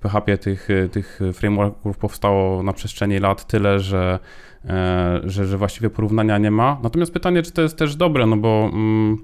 PHP 0.00 0.38
tych, 0.38 0.68
tych 0.92 1.20
frameworków 1.32 1.98
powstało 1.98 2.62
na 2.62 2.72
przestrzeni 2.72 3.18
lat 3.18 3.46
tyle, 3.46 3.80
że, 3.80 4.18
e, 4.64 5.20
że, 5.24 5.46
że 5.46 5.58
właściwie 5.58 5.90
porównania 5.90 6.38
nie 6.38 6.50
ma. 6.50 6.80
Natomiast 6.82 7.12
pytanie, 7.12 7.42
czy 7.42 7.52
to 7.52 7.62
jest 7.62 7.76
też 7.76 7.96
dobre, 7.96 8.26
no 8.26 8.36
bo 8.36 8.70
mm, 8.72 9.18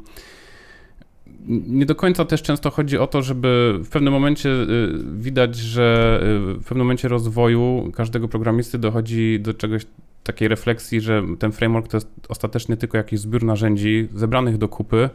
nie 1.49 1.87
do 1.87 1.95
końca 1.95 2.25
też 2.25 2.43
często 2.43 2.71
chodzi 2.71 2.99
o 2.99 3.07
to, 3.07 3.23
żeby 3.23 3.81
w 3.85 3.89
pewnym 3.89 4.13
momencie 4.13 4.49
y, 4.49 4.93
widać, 5.13 5.57
że 5.57 6.21
y, 6.23 6.55
w 6.55 6.65
pewnym 6.65 6.87
momencie 6.87 7.09
rozwoju 7.09 7.93
każdego 7.95 8.29
programisty 8.29 8.79
dochodzi 8.79 9.41
do 9.41 9.55
czegoś 9.55 9.87
takiej 10.27 10.49
refleksji, 10.49 11.01
że 11.01 11.23
ten 11.39 11.53
framework 11.53 11.89
to 11.89 11.97
jest 11.97 12.11
ostatecznie 12.29 12.77
tylko 12.77 12.97
jakiś 12.97 13.21
zbiór 13.21 13.45
narzędzi 13.45 14.09
zebranych 14.15 14.59
do 14.59 14.69
kupy, 14.69 15.11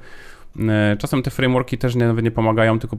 E, 0.60 0.98
czasem 1.00 1.24
te 1.24 1.32
frameworki 1.32 1.78
też 1.78 1.96
nie, 1.96 2.08
nawet 2.08 2.26
nie 2.26 2.32
pomagają, 2.32 2.80
tylko 2.80 2.98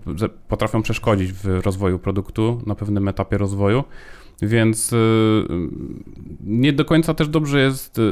potrafią 0.49 0.83
przeszkodzić 0.83 1.33
w 1.33 1.47
rozwoju 1.47 1.99
produktu 1.99 2.63
na 2.67 2.75
pewnym 2.75 3.09
etapie 3.09 3.39
rozwoju. 3.39 3.85
Więc 4.43 4.93
e, 4.93 4.97
nie 6.45 6.73
do 6.73 6.85
końca 6.85 7.15
też 7.15 7.29
dobrze 7.29 7.61
jest 7.61 7.99
e, 7.99 8.03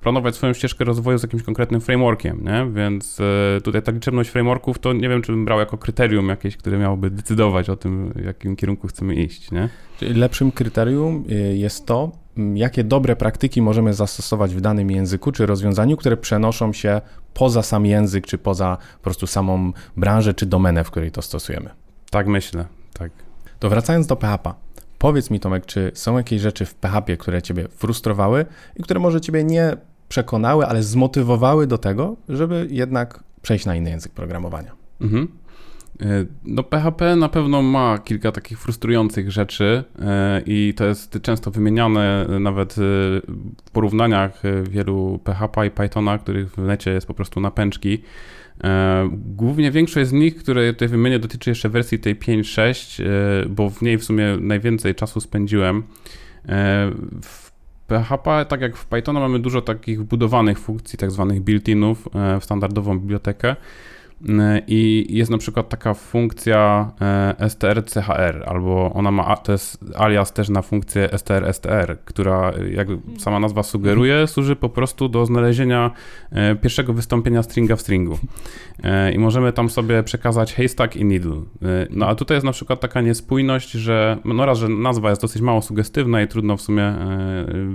planować 0.00 0.34
swoją 0.34 0.52
ścieżkę 0.52 0.84
rozwoju 0.84 1.18
z 1.18 1.22
jakimś 1.22 1.42
konkretnym 1.42 1.80
frameworkiem, 1.80 2.44
nie? 2.44 2.66
Więc 2.72 3.18
tutaj 3.64 3.82
ta 3.82 3.92
liczebność 3.92 4.30
frameworków 4.30 4.78
to 4.78 4.92
nie 4.92 5.08
wiem, 5.08 5.22
czy 5.22 5.32
bym 5.32 5.44
brał 5.44 5.58
jako 5.58 5.78
kryterium 5.78 6.28
jakieś, 6.28 6.56
które 6.56 6.78
miałoby 6.78 7.10
decydować 7.10 7.70
o 7.70 7.76
tym, 7.76 8.12
w 8.12 8.24
jakim 8.24 8.56
kierunku 8.56 8.88
chcemy 8.88 9.14
iść, 9.14 9.50
nie? 9.50 9.68
Czyli 9.98 10.14
lepszym 10.14 10.52
kryterium 10.52 11.24
jest 11.54 11.86
to, 11.86 12.12
jakie 12.54 12.84
dobre 12.84 13.16
praktyki 13.16 13.62
możemy 13.62 13.94
zastosować 13.94 14.54
w 14.54 14.60
danym 14.60 14.90
języku 14.90 15.32
czy 15.32 15.46
rozwiązaniu, 15.46 15.96
które 15.96 16.16
przenoszą 16.16 16.72
się 16.72 17.00
poza 17.34 17.62
sam 17.62 17.86
język, 17.86 18.26
czy 18.26 18.38
poza 18.38 18.78
po 18.96 19.02
prostu 19.02 19.26
samą 19.26 19.72
branżę 19.96 20.34
czy 20.34 20.46
domenę, 20.46 20.84
w 20.84 20.90
której 20.90 21.10
to 21.10 21.22
stosujemy. 21.22 21.70
Tak 22.10 22.26
myślę, 22.26 22.66
tak. 22.92 23.10
To 23.58 23.68
wracając 23.68 24.06
do 24.06 24.16
PHP. 24.16 24.54
Powiedz 24.98 25.30
mi, 25.30 25.40
Tomek, 25.40 25.66
czy 25.66 25.90
są 25.94 26.16
jakieś 26.16 26.40
rzeczy 26.40 26.66
w 26.66 26.74
PHP, 26.74 27.16
które 27.16 27.42
Ciebie 27.42 27.68
frustrowały 27.68 28.46
i 28.76 28.82
które 28.82 29.00
może 29.00 29.20
Ciebie 29.20 29.44
nie 29.44 29.76
przekonały, 30.08 30.66
ale 30.66 30.82
zmotywowały 30.82 31.66
do 31.66 31.78
tego, 31.78 32.16
żeby 32.28 32.66
jednak 32.70 33.24
przejść 33.42 33.66
na 33.66 33.76
inny 33.76 33.90
język 33.90 34.12
programowania? 34.12 34.72
Mhm. 35.00 35.28
No 36.44 36.62
PHP 36.62 37.16
na 37.16 37.28
pewno 37.28 37.62
ma 37.62 37.98
kilka 37.98 38.32
takich 38.32 38.58
frustrujących 38.58 39.30
rzeczy 39.30 39.84
i 40.46 40.74
to 40.76 40.84
jest 40.84 41.18
często 41.22 41.50
wymieniane 41.50 42.26
nawet 42.40 42.74
w 43.66 43.70
porównaniach 43.72 44.42
wielu 44.70 45.20
PHP 45.24 45.66
i 45.66 45.70
Pythona, 45.70 46.18
których 46.18 46.50
w 46.50 46.58
necie 46.58 46.90
jest 46.90 47.06
po 47.06 47.14
prostu 47.14 47.40
napęczki. 47.40 48.02
Głównie 49.12 49.70
większość 49.70 50.08
z 50.08 50.12
nich, 50.12 50.36
które 50.36 50.72
tutaj 50.72 50.88
wymienię, 50.88 51.18
dotyczy 51.18 51.50
jeszcze 51.50 51.68
wersji 51.68 51.98
tej 51.98 52.16
5.6, 52.16 53.02
bo 53.48 53.70
w 53.70 53.82
niej 53.82 53.98
w 53.98 54.04
sumie 54.04 54.36
najwięcej 54.40 54.94
czasu 54.94 55.20
spędziłem. 55.20 55.82
W 57.22 57.52
PHP, 57.86 58.46
tak 58.48 58.60
jak 58.60 58.76
w 58.76 58.86
Pythona, 58.86 59.20
mamy 59.20 59.38
dużo 59.38 59.62
takich 59.62 60.00
wbudowanych 60.00 60.58
funkcji, 60.58 60.98
tak 60.98 61.10
zwanych 61.10 61.42
built-inów 61.42 61.96
w 62.40 62.44
standardową 62.44 62.98
bibliotekę. 62.98 63.56
I 64.66 65.06
jest 65.08 65.30
na 65.30 65.38
przykład 65.38 65.68
taka 65.68 65.94
funkcja 65.94 66.90
e, 67.38 67.50
strchr, 67.50 68.44
albo 68.46 68.92
ona 68.94 69.10
ma, 69.10 69.36
to 69.36 69.52
jest 69.52 69.84
alias 69.96 70.32
też 70.32 70.48
na 70.48 70.62
funkcję 70.62 71.08
strstr, 71.16 71.96
która 72.04 72.52
jak 72.70 72.88
sama 73.18 73.40
nazwa 73.40 73.62
sugeruje, 73.62 74.26
służy 74.26 74.56
po 74.56 74.68
prostu 74.68 75.08
do 75.08 75.26
znalezienia 75.26 75.90
e, 76.30 76.54
pierwszego 76.56 76.92
wystąpienia 76.92 77.42
stringa 77.42 77.76
w 77.76 77.80
stringu. 77.80 78.18
E, 78.82 79.12
I 79.12 79.18
możemy 79.18 79.52
tam 79.52 79.70
sobie 79.70 80.02
przekazać 80.02 80.54
haystack 80.54 80.96
i 80.96 81.04
needle. 81.04 81.42
No 81.90 82.06
a 82.06 82.14
tutaj 82.14 82.36
jest 82.36 82.44
na 82.44 82.52
przykład 82.52 82.80
taka 82.80 83.00
niespójność, 83.00 83.70
że 83.70 84.18
no 84.24 84.46
raz, 84.46 84.58
że 84.58 84.68
nazwa 84.68 85.10
jest 85.10 85.22
dosyć 85.22 85.42
mało 85.42 85.62
sugestywna 85.62 86.22
i 86.22 86.28
trudno 86.28 86.56
w 86.56 86.60
sumie 86.60 86.94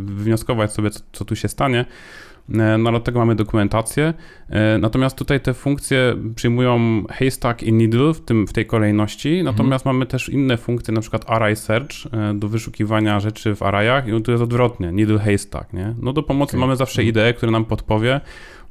wywnioskować 0.06 0.74
sobie, 0.74 0.90
co, 0.90 1.00
co 1.12 1.26
tu 1.26 1.36
się 1.36 1.48
stanie, 1.48 1.86
E, 1.86 2.33
no 2.50 2.90
ale 2.90 2.98
od 2.98 3.04
tego 3.04 3.20
mamy 3.20 3.36
dokumentację. 3.36 4.14
E, 4.50 4.78
natomiast 4.78 5.18
tutaj 5.18 5.42
te 5.42 5.54
funkcje 5.54 6.16
przyjmują 6.36 7.04
haystack 7.10 7.64
i 7.64 7.74
needle 7.74 8.14
w, 8.14 8.22
tym, 8.22 8.48
w 8.48 8.54
tej 8.54 8.66
kolejności, 8.66 9.44
natomiast 9.44 9.86
mhm. 9.86 9.96
mamy 9.96 10.06
też 10.06 10.30
inne 10.30 10.58
funkcje, 10.58 10.94
na 10.94 11.02
przykład 11.02 11.24
array 11.28 11.56
search 11.56 11.92
e, 12.12 12.34
do 12.34 12.48
wyszukiwania 12.48 13.20
rzeczy 13.20 13.56
w 13.56 13.64
arrayach 13.64 14.08
i 14.08 14.22
tu 14.22 14.32
jest 14.32 14.44
odwrotnie, 14.44 14.92
needle 14.92 15.20
haystack, 15.20 15.74
nie? 15.74 15.96
No 16.02 16.14
do 16.14 16.24
pomocy 16.24 16.52
okay. 16.52 16.60
mamy 16.60 16.76
zawsze 16.76 17.02
mhm. 17.02 17.10
ideę, 17.10 17.34
która 17.34 17.52
nam 17.52 17.66
podpowie, 17.66 18.22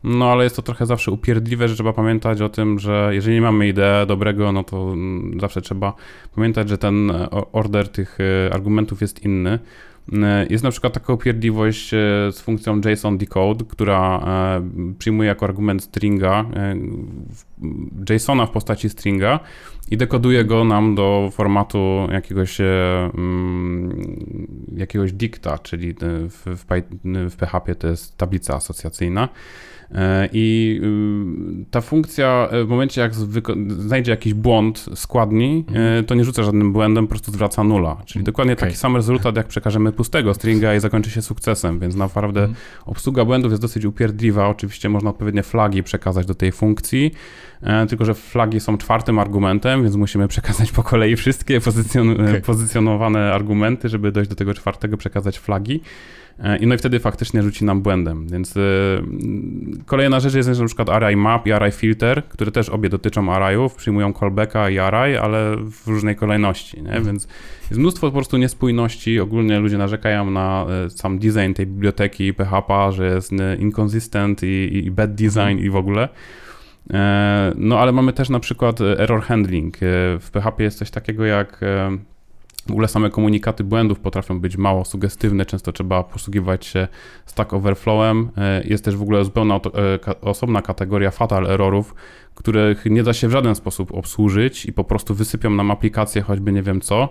no 0.04 0.32
ale 0.32 0.44
jest 0.44 0.56
to 0.56 0.62
trochę 0.62 0.86
zawsze 0.86 1.10
upierdliwe, 1.10 1.68
że 1.68 1.74
trzeba 1.74 1.92
pamiętać 1.92 2.40
o 2.40 2.48
tym, 2.48 2.78
że 2.78 3.10
jeżeli 3.12 3.34
nie 3.34 3.42
mamy 3.42 3.68
idei 3.68 4.06
dobrego, 4.06 4.52
no 4.52 4.64
to 4.64 4.92
mm, 4.92 5.40
zawsze 5.40 5.60
trzeba 5.60 5.94
pamiętać, 6.34 6.68
że 6.68 6.78
ten 6.78 7.12
order 7.52 7.88
tych 7.88 8.18
argumentów 8.52 9.00
jest 9.00 9.24
inny. 9.24 9.58
E, 10.12 10.46
jest 10.50 10.64
na 10.64 10.70
przykład 10.70 10.92
taka 10.92 11.12
upierdliwość 11.12 11.94
e, 11.94 11.96
z 12.32 12.40
funkcją 12.40 12.80
JSON 12.84 13.18
decode, 13.18 13.64
która 13.64 14.18
e, 14.18 14.94
przyjmuje 14.98 15.28
jako 15.28 15.46
argument 15.46 15.82
stringa, 15.82 16.44
JSONa 18.10 18.46
w 18.46 18.50
postaci 18.50 18.88
stringa 18.88 19.40
i 19.90 19.96
dekoduje 19.96 20.44
go 20.44 20.64
nam 20.64 20.94
do 20.94 21.30
formatu 21.32 22.08
jakiegoś, 22.12 22.60
mm, 22.60 24.06
jakiegoś 24.76 25.12
dicta, 25.12 25.58
czyli 25.58 25.94
w, 26.28 26.42
w, 26.46 26.64
w 27.30 27.36
PHP 27.36 27.74
to 27.74 27.88
jest 27.88 28.16
tablica 28.16 28.54
asocjacyjna. 28.54 29.28
E, 29.94 30.28
I 30.32 30.80
y, 31.62 31.64
ta 31.70 31.80
funkcja 31.80 32.48
e, 32.50 32.64
w 32.64 32.68
momencie, 32.68 33.00
jak 33.00 33.14
znajdzie 33.68 34.10
jakiś 34.10 34.34
błąd 34.34 34.86
składni, 34.94 35.64
e, 35.68 35.70
mhm. 35.70 36.04
to 36.04 36.14
nie 36.14 36.24
rzuca 36.24 36.42
żadnym 36.42 36.72
błędem, 36.72 37.06
po 37.06 37.10
prostu 37.10 37.32
zwraca 37.32 37.64
nula. 37.64 37.96
Czyli 38.06 38.24
dokładnie 38.24 38.52
okay. 38.52 38.68
taki 38.68 38.78
sam 38.78 38.96
rezultat, 38.96 39.36
jak 39.36 39.46
przekażemy 39.46 39.92
pustego 39.92 40.34
stringa 40.34 40.74
i 40.74 40.80
zakończy 40.80 41.10
się 41.10 41.22
sukcesem, 41.22 41.78
więc 41.80 41.94
naprawdę 41.94 42.40
mhm. 42.40 42.58
obsługa 42.86 43.24
błędów 43.24 43.50
jest 43.52 43.62
dosyć 43.62 43.84
upierdliwa. 43.84 44.48
Oczywiście 44.48 44.88
można 44.88 45.10
odpowiednie 45.10 45.42
flagi 45.42 45.82
przekazać 45.82 46.26
do 46.26 46.34
tej 46.34 46.52
funkcji, 46.52 47.12
tylko 47.88 48.04
że 48.04 48.14
flagi 48.14 48.60
są 48.60 48.78
czwartym 48.78 49.18
argumentem, 49.18 49.82
więc 49.82 49.96
musimy 49.96 50.28
przekazać 50.28 50.72
po 50.72 50.82
kolei 50.82 51.16
wszystkie 51.16 51.60
pozycjon 51.60 52.10
okay. 52.10 52.40
pozycjonowane 52.40 53.32
argumenty, 53.32 53.88
żeby 53.88 54.12
dojść 54.12 54.30
do 54.30 54.36
tego 54.36 54.54
czwartego, 54.54 54.96
przekazać 54.96 55.38
flagi. 55.38 55.80
E, 56.38 56.58
I 56.58 56.66
no 56.66 56.74
i 56.74 56.78
wtedy 56.78 57.00
faktycznie 57.00 57.42
rzuci 57.42 57.64
nam 57.64 57.82
błędem. 57.82 58.28
Więc 58.28 58.54
yy, 58.54 58.62
kolejna 59.86 60.20
rzecz 60.20 60.34
jest 60.34 60.60
na 60.60 60.66
przykład 60.66 60.88
array 60.88 61.16
map 61.16 61.46
i 61.46 61.52
array 61.52 61.72
filter, 61.72 62.24
które 62.28 62.52
też 62.52 62.68
obie 62.68 62.88
dotyczą 62.88 63.32
arrayów, 63.32 63.74
przyjmują 63.74 64.12
callbacka 64.12 64.70
i 64.70 64.78
array, 64.78 65.16
ale 65.16 65.56
w 65.56 65.86
różnej 65.86 66.16
kolejności, 66.16 66.76
nie? 66.76 66.88
Mhm. 66.88 67.04
Więc 67.04 67.28
jest 67.70 67.80
mnóstwo 67.80 68.06
po 68.06 68.12
prostu 68.12 68.36
niespójności. 68.36 69.20
Ogólnie 69.20 69.58
ludzie 69.58 69.78
narzekają 69.78 70.30
na 70.30 70.66
e, 70.86 70.90
sam 70.90 71.18
design 71.18 71.52
tej 71.54 71.66
biblioteki 71.66 72.34
PHP, 72.34 72.92
że 72.92 73.06
jest 73.06 73.32
inconsistent 73.58 74.42
i, 74.42 74.84
i 74.86 74.90
bad 74.90 75.14
design 75.14 75.58
i 75.58 75.70
w 75.70 75.76
ogóle. 75.76 76.08
No 77.56 77.78
ale 77.78 77.92
mamy 77.92 78.12
też 78.12 78.28
na 78.28 78.40
przykład 78.40 78.80
error 78.80 79.22
handling. 79.22 79.76
W 80.20 80.28
PHP 80.32 80.62
jest 80.62 80.78
coś 80.78 80.90
takiego 80.90 81.24
jak 81.24 81.60
w 82.66 82.70
ogóle 82.70 82.88
same 82.88 83.10
komunikaty 83.10 83.64
błędów 83.64 84.00
potrafią 84.00 84.40
być 84.40 84.56
mało 84.56 84.84
sugestywne, 84.84 85.46
często 85.46 85.72
trzeba 85.72 86.04
posługiwać 86.04 86.66
się 86.66 86.88
Stack 87.26 87.52
Overflowem. 87.52 88.28
E, 88.36 88.64
jest 88.64 88.84
też 88.84 88.96
w 88.96 89.02
ogóle 89.02 89.24
zupełna 89.24 89.54
e, 89.54 90.20
osobna 90.20 90.62
kategoria 90.62 91.10
fatal 91.10 91.46
errorów, 91.46 91.94
których 92.34 92.84
nie 92.86 93.02
da 93.02 93.12
się 93.12 93.28
w 93.28 93.30
żaden 93.30 93.54
sposób 93.54 93.94
obsłużyć 93.94 94.66
i 94.66 94.72
po 94.72 94.84
prostu 94.84 95.14
wysypią 95.14 95.50
nam 95.50 95.70
aplikację, 95.70 96.22
choćby 96.22 96.52
nie 96.52 96.62
wiem 96.62 96.80
co. 96.80 97.08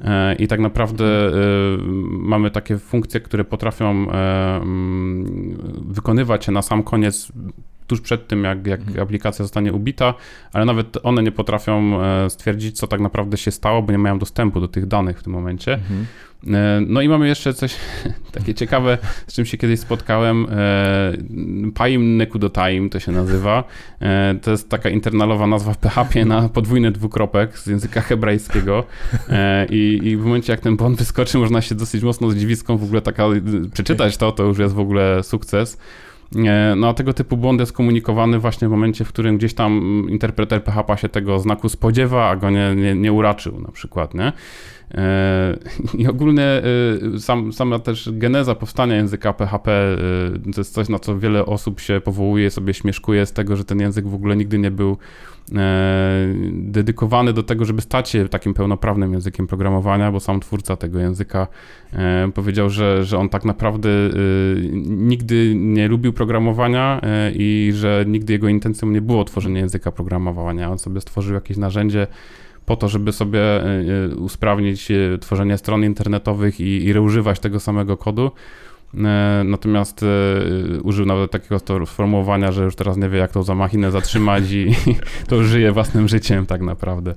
E, 0.00 0.34
I 0.34 0.48
tak 0.48 0.60
naprawdę 0.60 1.04
mamy 2.10 2.50
takie 2.50 2.78
funkcje, 2.78 3.20
które 3.20 3.44
potrafią 3.44 4.06
wykonywać 5.86 6.44
się 6.44 6.52
na 6.52 6.62
sam 6.62 6.82
koniec 6.82 7.32
tuż 7.86 8.00
przed 8.00 8.28
tym, 8.28 8.44
jak, 8.44 8.66
jak 8.66 8.80
mhm. 8.80 9.00
aplikacja 9.00 9.44
zostanie 9.44 9.72
ubita, 9.72 10.14
ale 10.52 10.64
nawet 10.64 10.98
one 11.02 11.22
nie 11.22 11.32
potrafią 11.32 12.02
e, 12.02 12.30
stwierdzić, 12.30 12.78
co 12.78 12.86
tak 12.86 13.00
naprawdę 13.00 13.36
się 13.36 13.50
stało, 13.50 13.82
bo 13.82 13.92
nie 13.92 13.98
mają 13.98 14.18
dostępu 14.18 14.60
do 14.60 14.68
tych 14.68 14.86
danych 14.86 15.18
w 15.18 15.22
tym 15.22 15.32
momencie. 15.32 15.74
Mhm. 15.74 16.06
E, 16.46 16.80
no 16.86 17.00
i 17.00 17.08
mamy 17.08 17.28
jeszcze 17.28 17.54
coś 17.54 17.76
takie 18.32 18.54
ciekawe, 18.54 18.98
z 19.26 19.34
czym 19.34 19.46
się 19.46 19.58
kiedyś 19.58 19.80
spotkałem. 19.80 20.46
E, 20.50 21.12
Paim 21.74 22.16
Nekudotaim 22.16 22.90
to 22.90 23.00
się 23.00 23.12
nazywa. 23.12 23.64
To 24.42 24.50
jest 24.50 24.68
taka 24.68 24.88
internalowa 24.88 25.46
nazwa 25.46 25.72
w 25.72 25.78
PHP 25.78 26.24
na 26.24 26.48
podwójny 26.48 26.90
dwukropek 26.90 27.58
z 27.58 27.66
języka 27.66 28.00
hebrajskiego. 28.00 28.84
I, 29.70 30.00
I, 30.02 30.16
w 30.16 30.24
momencie, 30.24 30.52
jak 30.52 30.60
ten 30.60 30.76
błąd 30.76 30.98
wyskoczy, 30.98 31.38
można 31.38 31.60
się 31.60 31.74
dosyć 31.74 32.02
mocno 32.02 32.30
zdziwiską 32.30 32.76
w 32.76 32.84
ogóle 32.84 33.00
taka, 33.00 33.24
przeczytać 33.72 34.16
to, 34.16 34.32
to 34.32 34.42
już 34.42 34.58
jest 34.58 34.74
w 34.74 34.78
ogóle 34.78 35.22
sukces. 35.22 35.78
No 36.76 36.88
a 36.88 36.94
tego 36.94 37.14
typu 37.14 37.36
błąd 37.36 37.60
jest 37.60 37.72
komunikowany 37.72 38.38
właśnie 38.38 38.68
w 38.68 38.70
momencie, 38.70 39.04
w 39.04 39.08
którym 39.08 39.38
gdzieś 39.38 39.54
tam 39.54 40.02
interpreter 40.10 40.64
PHP 40.64 40.96
się 40.96 41.08
tego 41.08 41.38
znaku 41.38 41.68
spodziewa, 41.68 42.28
a 42.28 42.36
go 42.36 42.50
nie, 42.50 42.74
nie, 42.74 42.94
nie 42.94 43.12
uraczył 43.12 43.60
na 43.60 43.72
przykład, 43.72 44.14
nie? 44.14 44.32
E, 44.94 45.56
I 45.98 46.08
ogólnie 46.08 46.42
e, 46.44 46.62
sam, 47.18 47.52
sama 47.52 47.78
też 47.78 48.10
geneza 48.12 48.54
powstania 48.54 48.96
języka 48.96 49.32
PHP 49.32 49.72
e, 49.72 50.52
to 50.52 50.60
jest 50.60 50.74
coś, 50.74 50.88
na 50.88 50.98
co 50.98 51.18
wiele 51.18 51.46
osób 51.46 51.80
się 51.80 52.00
powołuje, 52.04 52.50
sobie 52.50 52.74
śmieszkuje 52.74 53.26
z 53.26 53.32
tego, 53.32 53.56
że 53.56 53.64
ten 53.64 53.80
język 53.80 54.08
w 54.08 54.14
ogóle 54.14 54.36
nigdy 54.36 54.58
nie 54.58 54.70
był 54.70 54.96
dedykowany 56.52 57.32
do 57.32 57.42
tego, 57.42 57.64
żeby 57.64 57.82
stać 57.82 58.08
się 58.08 58.28
takim 58.28 58.54
pełnoprawnym 58.54 59.12
językiem 59.12 59.46
programowania, 59.46 60.12
bo 60.12 60.20
sam 60.20 60.40
twórca 60.40 60.76
tego 60.76 60.98
języka 60.98 61.46
powiedział, 62.34 62.70
że, 62.70 63.04
że 63.04 63.18
on 63.18 63.28
tak 63.28 63.44
naprawdę 63.44 63.88
nigdy 64.86 65.54
nie 65.56 65.88
lubił 65.88 66.12
programowania 66.12 67.00
i 67.34 67.72
że 67.74 68.04
nigdy 68.08 68.32
jego 68.32 68.48
intencją 68.48 68.90
nie 68.90 69.00
było 69.00 69.24
tworzenie 69.24 69.60
języka 69.60 69.92
programowania. 69.92 70.70
On 70.70 70.78
sobie 70.78 71.00
stworzył 71.00 71.34
jakieś 71.34 71.56
narzędzie, 71.56 72.06
po 72.66 72.76
to, 72.76 72.88
żeby 72.88 73.12
sobie 73.12 73.40
e, 73.40 73.64
e, 74.12 74.16
usprawnić 74.16 74.90
e, 74.90 75.18
tworzenie 75.18 75.58
stron 75.58 75.84
internetowych 75.84 76.60
i, 76.60 76.84
i 76.84 76.92
reużywać 76.92 77.40
tego 77.40 77.60
samego 77.60 77.96
kodu. 77.96 78.30
Natomiast 79.44 80.04
użył 80.82 81.06
nawet 81.06 81.30
takiego 81.30 81.86
sformułowania, 81.86 82.52
że 82.52 82.64
już 82.64 82.76
teraz 82.76 82.96
nie 82.96 83.08
wie, 83.08 83.18
jak 83.18 83.32
tą 83.32 83.42
za 83.42 83.54
machinę 83.54 83.90
zatrzymać 83.90 84.50
i 84.50 84.74
to 85.28 85.42
żyje 85.42 85.72
własnym 85.72 86.08
życiem 86.08 86.46
tak 86.46 86.60
naprawdę. 86.60 87.14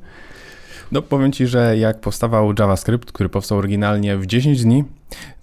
No 0.91 1.01
powiem 1.01 1.31
Ci, 1.31 1.47
że 1.47 1.77
jak 1.77 1.99
powstawał 2.01 2.53
JavaScript, 2.59 3.11
który 3.11 3.29
powstał 3.29 3.57
oryginalnie 3.57 4.17
w 4.17 4.25
10 4.25 4.63
dni, 4.63 4.83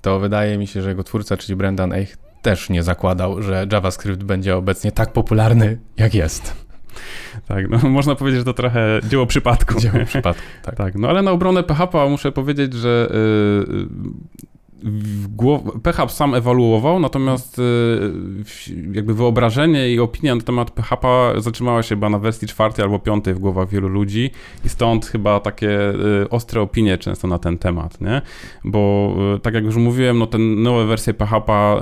to 0.02 0.20
wydaje 0.20 0.58
mi 0.58 0.66
się, 0.66 0.82
że 0.82 0.88
jego 0.88 1.04
twórca, 1.04 1.36
czyli 1.36 1.56
Brendan 1.56 1.92
Eich, 1.92 2.16
też 2.42 2.70
nie 2.70 2.82
zakładał, 2.82 3.42
że 3.42 3.66
JavaScript 3.72 4.22
będzie 4.22 4.56
obecnie 4.56 4.92
tak 4.92 5.12
popularny, 5.12 5.78
jak 5.96 6.14
jest. 6.14 6.63
Tak, 7.48 7.68
no 7.70 7.78
można 7.98 8.14
powiedzieć, 8.14 8.40
że 8.40 8.44
to 8.44 8.54
trochę 8.54 9.00
dzieło 9.08 9.26
przypadku. 9.26 9.80
Dzieło 9.80 10.04
przypadku, 10.06 10.42
tak. 10.62 10.76
tak. 10.76 10.94
No 10.94 11.08
ale 11.08 11.22
na 11.22 11.30
obronę 11.30 11.62
PHP 11.62 12.08
muszę 12.08 12.32
powiedzieć, 12.32 12.74
że 12.74 13.10
yy, 13.10 13.88
PHP 15.82 16.12
sam 16.12 16.34
ewoluował, 16.34 17.00
natomiast 17.00 17.58
y, 17.58 17.62
jakby 18.92 19.14
wyobrażenie 19.14 19.90
i 19.90 20.00
opinia 20.00 20.34
na 20.34 20.42
temat 20.42 20.70
PHP 20.70 21.34
zatrzymała 21.38 21.82
się 21.82 21.88
chyba 21.88 22.10
na 22.10 22.18
wersji 22.18 22.48
czwartej 22.48 22.84
albo 22.84 22.98
piątej 22.98 23.34
w 23.34 23.38
głowach 23.38 23.68
wielu 23.68 23.88
ludzi 23.88 24.30
i 24.64 24.68
stąd 24.68 25.06
chyba 25.06 25.40
takie 25.40 25.90
y, 26.22 26.28
ostre 26.30 26.60
opinie 26.60 26.98
często 26.98 27.28
na 27.28 27.38
ten 27.38 27.58
temat, 27.58 28.00
nie? 28.00 28.22
Bo 28.64 29.14
y, 29.36 29.40
tak 29.40 29.54
jak 29.54 29.64
już 29.64 29.76
mówiłem, 29.76 30.18
no 30.18 30.26
te 30.26 30.38
nowe 30.38 30.86
wersje 30.86 31.14
PHP 31.14 31.80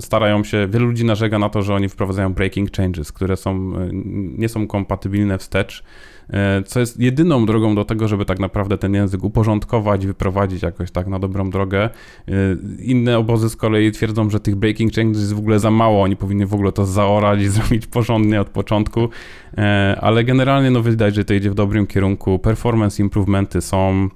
starają 0.00 0.44
się, 0.44 0.68
wielu 0.70 0.86
ludzi 0.86 1.04
narzeka 1.04 1.38
na 1.38 1.48
to, 1.48 1.62
że 1.62 1.74
oni 1.74 1.88
wprowadzają 1.88 2.34
breaking 2.34 2.72
changes, 2.72 3.12
które 3.12 3.36
są, 3.36 3.72
nie 4.38 4.48
są 4.48 4.66
kompatybilne 4.66 5.38
wstecz 5.38 5.84
co 6.66 6.80
jest 6.80 7.00
jedyną 7.00 7.46
drogą 7.46 7.74
do 7.74 7.84
tego, 7.84 8.08
żeby 8.08 8.24
tak 8.24 8.38
naprawdę 8.38 8.78
ten 8.78 8.94
język 8.94 9.24
uporządkować, 9.24 10.06
wyprowadzić 10.06 10.62
jakoś 10.62 10.90
tak 10.90 11.06
na 11.06 11.18
dobrą 11.18 11.50
drogę. 11.50 11.84
E, 11.84 12.32
inne 12.78 13.18
obozy 13.18 13.50
z 13.50 13.56
kolei 13.56 13.92
twierdzą, 13.92 14.30
że 14.30 14.40
tych 14.40 14.56
breaking 14.56 14.92
changes 14.92 15.20
jest 15.20 15.34
w 15.34 15.38
ogóle 15.38 15.58
za 15.58 15.70
mało, 15.70 16.02
oni 16.02 16.16
powinni 16.16 16.46
w 16.46 16.54
ogóle 16.54 16.72
to 16.72 16.86
zaorać 16.86 17.40
i 17.40 17.48
zrobić 17.58 17.86
porządnie 17.86 18.40
od 18.40 18.48
początku, 18.48 19.08
e, 19.58 19.98
ale 20.00 20.24
generalnie 20.24 20.70
no 20.70 20.82
widać, 20.82 21.14
że 21.14 21.24
to 21.24 21.34
idzie 21.34 21.50
w 21.50 21.54
dobrym 21.54 21.86
kierunku. 21.86 22.38
Performance 22.38 23.02
improvementy 23.02 23.60
są, 23.60 24.08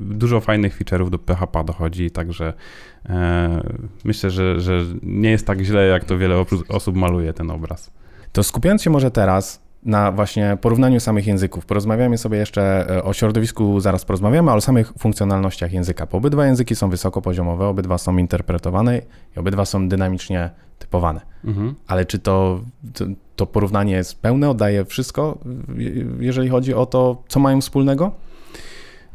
dużo 0.00 0.40
fajnych 0.40 0.78
feature'ów 0.78 1.10
do 1.10 1.18
PHP 1.18 1.64
dochodzi, 1.64 2.10
także 2.10 2.52
myślę, 4.04 4.30
że, 4.30 4.60
że 4.60 4.84
nie 5.02 5.30
jest 5.30 5.46
tak 5.46 5.60
źle, 5.60 5.86
jak 5.86 6.04
to 6.04 6.18
wiele 6.18 6.44
osób 6.68 6.96
maluje 6.96 7.32
ten 7.32 7.50
obraz. 7.50 7.90
To 8.32 8.42
skupiając 8.42 8.82
się 8.82 8.90
może 8.90 9.10
teraz 9.10 9.67
na 9.82 10.12
właśnie 10.12 10.58
porównaniu 10.60 11.00
samych 11.00 11.26
języków. 11.26 11.66
Porozmawiamy 11.66 12.18
sobie 12.18 12.38
jeszcze 12.38 12.90
e, 12.96 13.04
o 13.04 13.12
środowisku, 13.12 13.80
zaraz 13.80 14.04
porozmawiamy, 14.04 14.50
ale 14.50 14.58
o 14.58 14.60
samych 14.60 14.92
funkcjonalnościach 14.98 15.72
języka. 15.72 16.06
Bo 16.06 16.18
obydwa 16.18 16.46
języki 16.46 16.76
są 16.76 16.90
wysokopoziomowe, 16.90 17.66
obydwa 17.66 17.98
są 17.98 18.16
interpretowane 18.16 18.98
i 19.36 19.38
obydwa 19.38 19.64
są 19.64 19.88
dynamicznie 19.88 20.50
typowane. 20.78 21.20
Mhm. 21.44 21.74
Ale 21.86 22.04
czy 22.04 22.18
to, 22.18 22.60
to, 22.94 23.04
to 23.36 23.46
porównanie 23.46 23.92
jest 23.92 24.22
pełne, 24.22 24.50
oddaje 24.50 24.84
wszystko, 24.84 25.38
jeżeli 26.18 26.48
chodzi 26.48 26.74
o 26.74 26.86
to, 26.86 27.22
co 27.28 27.40
mają 27.40 27.60
wspólnego? 27.60 28.12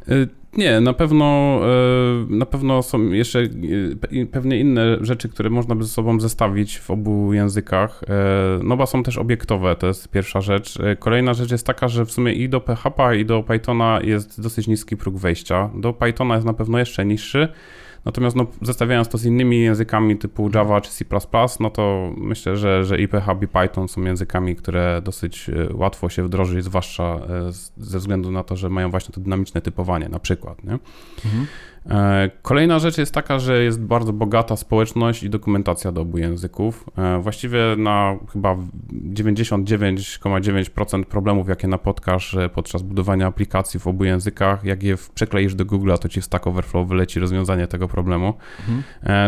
Y 0.09 0.42
nie, 0.57 0.81
na 0.81 0.93
pewno, 0.93 1.59
e, 1.63 2.25
na 2.29 2.45
pewno 2.45 2.83
są 2.83 3.11
jeszcze 3.11 3.39
e, 3.39 4.25
pewnie 4.31 4.59
inne 4.59 4.97
rzeczy, 5.01 5.29
które 5.29 5.49
można 5.49 5.75
by 5.75 5.83
ze 5.83 5.89
sobą 5.89 6.19
zestawić 6.19 6.79
w 6.79 6.91
obu 6.91 7.33
językach. 7.33 8.01
E, 8.09 8.59
no 8.63 8.77
bo 8.77 8.85
są 8.85 9.03
też 9.03 9.17
obiektowe, 9.17 9.75
to 9.75 9.87
jest 9.87 10.07
pierwsza 10.07 10.41
rzecz. 10.41 10.77
Kolejna 10.99 11.33
rzecz 11.33 11.51
jest 11.51 11.67
taka, 11.67 11.87
że 11.87 12.05
w 12.05 12.11
sumie 12.11 12.33
i 12.33 12.49
do 12.49 12.61
PHP 12.61 13.17
i 13.17 13.25
do 13.25 13.43
Pythona 13.43 13.99
jest 14.03 14.41
dosyć 14.41 14.67
niski 14.67 14.97
próg 14.97 15.17
wejścia. 15.17 15.69
Do 15.75 15.93
Pythona 15.93 16.35
jest 16.35 16.45
na 16.45 16.53
pewno 16.53 16.79
jeszcze 16.79 17.05
niższy. 17.05 17.47
Natomiast 18.05 18.35
no, 18.35 18.45
zestawiając 18.61 19.07
to 19.07 19.17
z 19.17 19.25
innymi 19.25 19.61
językami 19.61 20.17
typu 20.17 20.49
Java 20.55 20.81
czy 20.81 20.91
C++, 20.91 21.05
no 21.59 21.69
to 21.69 22.13
myślę, 22.17 22.57
że, 22.57 22.83
że 22.83 23.01
i 23.01 23.07
PHP 23.07 23.47
Python 23.47 23.87
są 23.87 24.01
językami, 24.01 24.55
które 24.55 25.01
dosyć 25.01 25.49
e, 25.49 25.73
łatwo 25.73 26.09
się 26.09 26.23
wdroży, 26.23 26.61
zwłaszcza 26.61 27.03
e, 27.03 27.51
ze 27.77 27.99
względu 27.99 28.31
na 28.31 28.43
to, 28.43 28.55
że 28.55 28.69
mają 28.69 28.91
właśnie 28.91 29.13
to 29.13 29.21
dynamiczne 29.21 29.61
typowanie 29.61 30.09
na 30.09 30.19
przykład. 30.19 30.63
Nie? 30.63 30.77
Mhm. 31.25 31.47
E, 31.89 32.29
kolejna 32.41 32.79
rzecz 32.79 32.97
jest 32.97 33.13
taka, 33.13 33.39
że 33.39 33.63
jest 33.63 33.81
bardzo 33.81 34.13
bogata 34.13 34.55
społeczność 34.55 35.23
i 35.23 35.29
dokumentacja 35.29 35.91
do 35.91 36.01
obu 36.01 36.17
języków. 36.17 36.85
E, 36.97 37.19
właściwie 37.19 37.59
na 37.77 38.15
chyba 38.33 38.57
99,9% 39.13 41.03
problemów, 41.03 41.49
jakie 41.49 41.67
napotkasz 41.67 42.35
e, 42.35 42.49
podczas 42.49 42.81
budowania 42.81 43.27
aplikacji 43.27 43.79
w 43.79 43.87
obu 43.87 44.03
językach, 44.03 44.63
jak 44.63 44.83
je 44.83 44.95
przekleisz 45.15 45.55
do 45.55 45.65
Google, 45.65 45.93
to 46.01 46.09
ci 46.09 46.21
w 46.21 46.25
Stack 46.25 46.47
Overflow 46.47 46.87
wyleci 46.87 47.19
rozwiązanie 47.19 47.67
tego 47.67 47.87
problemu. 47.87 48.33
Mhm. 48.59 48.83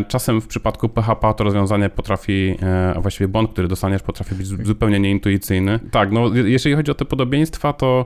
Czasem 0.06 0.42
w 0.42 0.48
przypadku 0.48 0.90
PHP 0.90 1.34
to 1.38 1.44
rozwiązanie 1.44 1.90
potrafi, 1.90 2.58
a 2.96 3.02
właściwie 3.02 3.28
błąd, 3.28 3.52
który 3.52 3.68
dostaniesz, 3.68 4.02
potrafi 4.02 4.36
być 4.36 4.48
zupełnie 4.48 5.00
nieintuicyjny. 5.00 5.80
Tak, 5.92 6.12
no 6.12 6.36
jeżeli 6.36 6.76
chodzi 6.76 6.92
o 6.92 6.96
te 6.96 7.06
podobieństwa, 7.06 7.74
to 7.74 8.06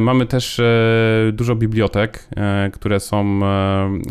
mamy 0.00 0.26
też 0.26 0.60
e, 0.60 1.32
dużo 1.32 1.54
bibliotek, 1.54 2.28
e, 2.36 2.70
które 2.72 3.00
są 3.00 3.40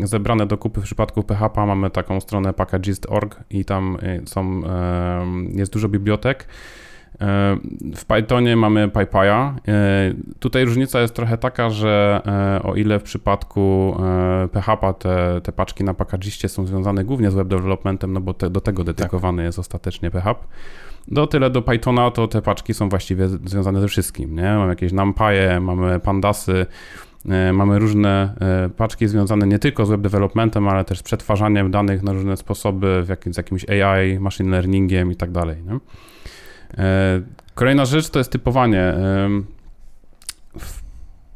zebrane 0.04 0.46
do 0.46 0.58
kupy 0.58 0.80
w 0.80 0.84
przypadku 0.84 1.22
PHP. 1.22 1.66
Mamy 1.66 1.90
taką 1.90 2.20
stronę 2.20 2.52
packages.org 2.52 3.36
i 3.50 3.64
tam 3.64 3.98
są, 4.26 4.62
jest 5.54 5.72
dużo 5.72 5.88
bibliotek. 5.88 6.46
W 7.96 8.04
Pythonie 8.06 8.56
mamy 8.56 8.88
PyPy'a. 8.88 9.54
Tutaj 10.40 10.64
różnica 10.64 11.00
jest 11.00 11.14
trochę 11.14 11.38
taka, 11.38 11.70
że 11.70 12.20
o 12.64 12.74
ile 12.74 12.98
w 12.98 13.02
przypadku 13.02 13.96
PHP 14.52 14.94
te, 14.98 15.40
te 15.42 15.52
paczki 15.52 15.84
na 15.84 15.94
packagistie 15.94 16.48
są 16.48 16.66
związane 16.66 17.04
głównie 17.04 17.30
z 17.30 17.34
web 17.34 17.48
developmentem, 17.48 18.12
no 18.12 18.20
bo 18.20 18.34
te, 18.34 18.50
do 18.50 18.60
tego 18.60 18.84
dedykowany 18.84 19.38
tak. 19.38 19.46
jest 19.46 19.58
ostatecznie 19.58 20.10
PHP, 20.10 20.46
do 21.10 21.26
tyle 21.26 21.50
do 21.50 21.62
Pythona 21.62 22.10
to 22.10 22.28
te 22.28 22.42
paczki 22.42 22.74
są 22.74 22.88
właściwie 22.88 23.28
związane 23.28 23.80
ze 23.80 23.88
wszystkim, 23.88 24.34
nie? 24.36 24.42
Mamy 24.42 24.68
jakieś 24.68 24.92
NumPy'e, 24.92 25.60
mamy 25.60 26.00
Pandasy, 26.00 26.66
e, 27.28 27.52
mamy 27.52 27.78
różne 27.78 28.34
e, 28.40 28.68
paczki 28.76 29.08
związane 29.08 29.46
nie 29.46 29.58
tylko 29.58 29.86
z 29.86 29.90
web 29.90 30.00
developmentem, 30.00 30.68
ale 30.68 30.84
też 30.84 30.98
z 30.98 31.02
przetwarzaniem 31.02 31.70
danych 31.70 32.02
na 32.02 32.12
różne 32.12 32.36
sposoby, 32.36 33.04
z 33.30 33.36
jakimś 33.36 33.70
AI, 33.70 34.18
machine 34.18 34.50
learningiem 34.50 35.12
i 35.12 35.16
tak 35.16 35.30
dalej. 35.30 35.56
Nie? 35.62 35.78
E, 36.78 37.20
kolejna 37.54 37.84
rzecz 37.84 38.10
to 38.10 38.18
jest 38.18 38.32
typowanie. 38.32 38.94
W 40.58 40.88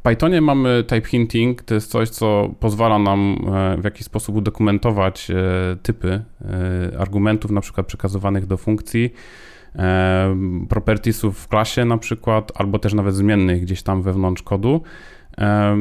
Pythonie 0.02 0.40
mamy 0.40 0.84
type 0.84 1.08
hinting, 1.08 1.62
to 1.62 1.74
jest 1.74 1.90
coś, 1.90 2.08
co 2.08 2.54
pozwala 2.60 2.98
nam 2.98 3.46
w 3.78 3.84
jakiś 3.84 4.06
sposób 4.06 4.36
udokumentować 4.36 5.28
typy 5.82 6.22
argumentów, 6.98 7.50
na 7.50 7.60
przykład 7.60 7.86
przekazywanych 7.86 8.46
do 8.46 8.56
funkcji 8.56 9.14
propertiesów 10.68 11.38
w 11.38 11.48
klasie 11.48 11.84
na 11.84 11.98
przykład, 11.98 12.52
albo 12.54 12.78
też 12.78 12.94
nawet 12.94 13.14
zmiennych 13.14 13.62
gdzieś 13.62 13.82
tam 13.82 14.02
wewnątrz 14.02 14.42
kodu. 14.42 14.82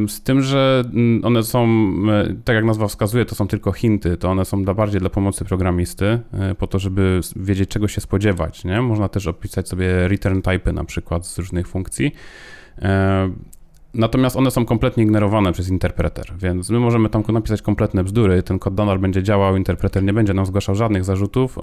Z 0.07 0.21
tym, 0.23 0.41
że 0.41 0.83
mm, 0.93 1.25
one 1.25 1.43
są, 1.43 1.67
e, 2.11 2.35
tak 2.45 2.55
jak 2.55 2.65
nazwa 2.65 2.87
wskazuje, 2.87 3.25
to 3.25 3.35
są 3.35 3.47
tylko 3.47 3.71
hinty, 3.71 4.17
to 4.17 4.29
one 4.29 4.45
są 4.45 4.63
dla 4.63 4.73
bardziej 4.73 4.99
dla 4.99 5.09
pomocy 5.09 5.45
programisty, 5.45 6.19
e, 6.33 6.55
po 6.55 6.67
to, 6.67 6.79
żeby 6.79 7.19
wiedzieć 7.35 7.69
czego 7.69 7.87
się 7.87 8.01
spodziewać. 8.01 8.63
Nie? 8.63 8.81
Można 8.81 9.09
też 9.09 9.27
opisać 9.27 9.69
sobie 9.69 10.07
return 10.07 10.41
typy 10.41 10.73
na 10.73 10.83
przykład 10.83 11.27
z 11.27 11.37
różnych 11.37 11.67
funkcji. 11.67 12.11
Natomiast 13.93 14.35
one 14.35 14.51
są 14.51 14.65
kompletnie 14.65 15.03
ignorowane 15.03 15.53
przez 15.53 15.69
interpreter, 15.69 16.25
więc 16.37 16.69
my 16.69 16.79
możemy 16.79 17.09
tam 17.09 17.23
napisać 17.29 17.61
kompletne 17.61 18.03
bzdury, 18.03 18.43
ten 18.43 18.59
kod 18.59 18.77
nadal 18.77 18.99
będzie 18.99 19.23
działał, 19.23 19.55
interpreter 19.55 20.03
nie 20.03 20.13
będzie 20.13 20.33
nam 20.33 20.45
zgłaszał 20.45 20.75
żadnych 20.75 21.03
zarzutów, 21.03 21.59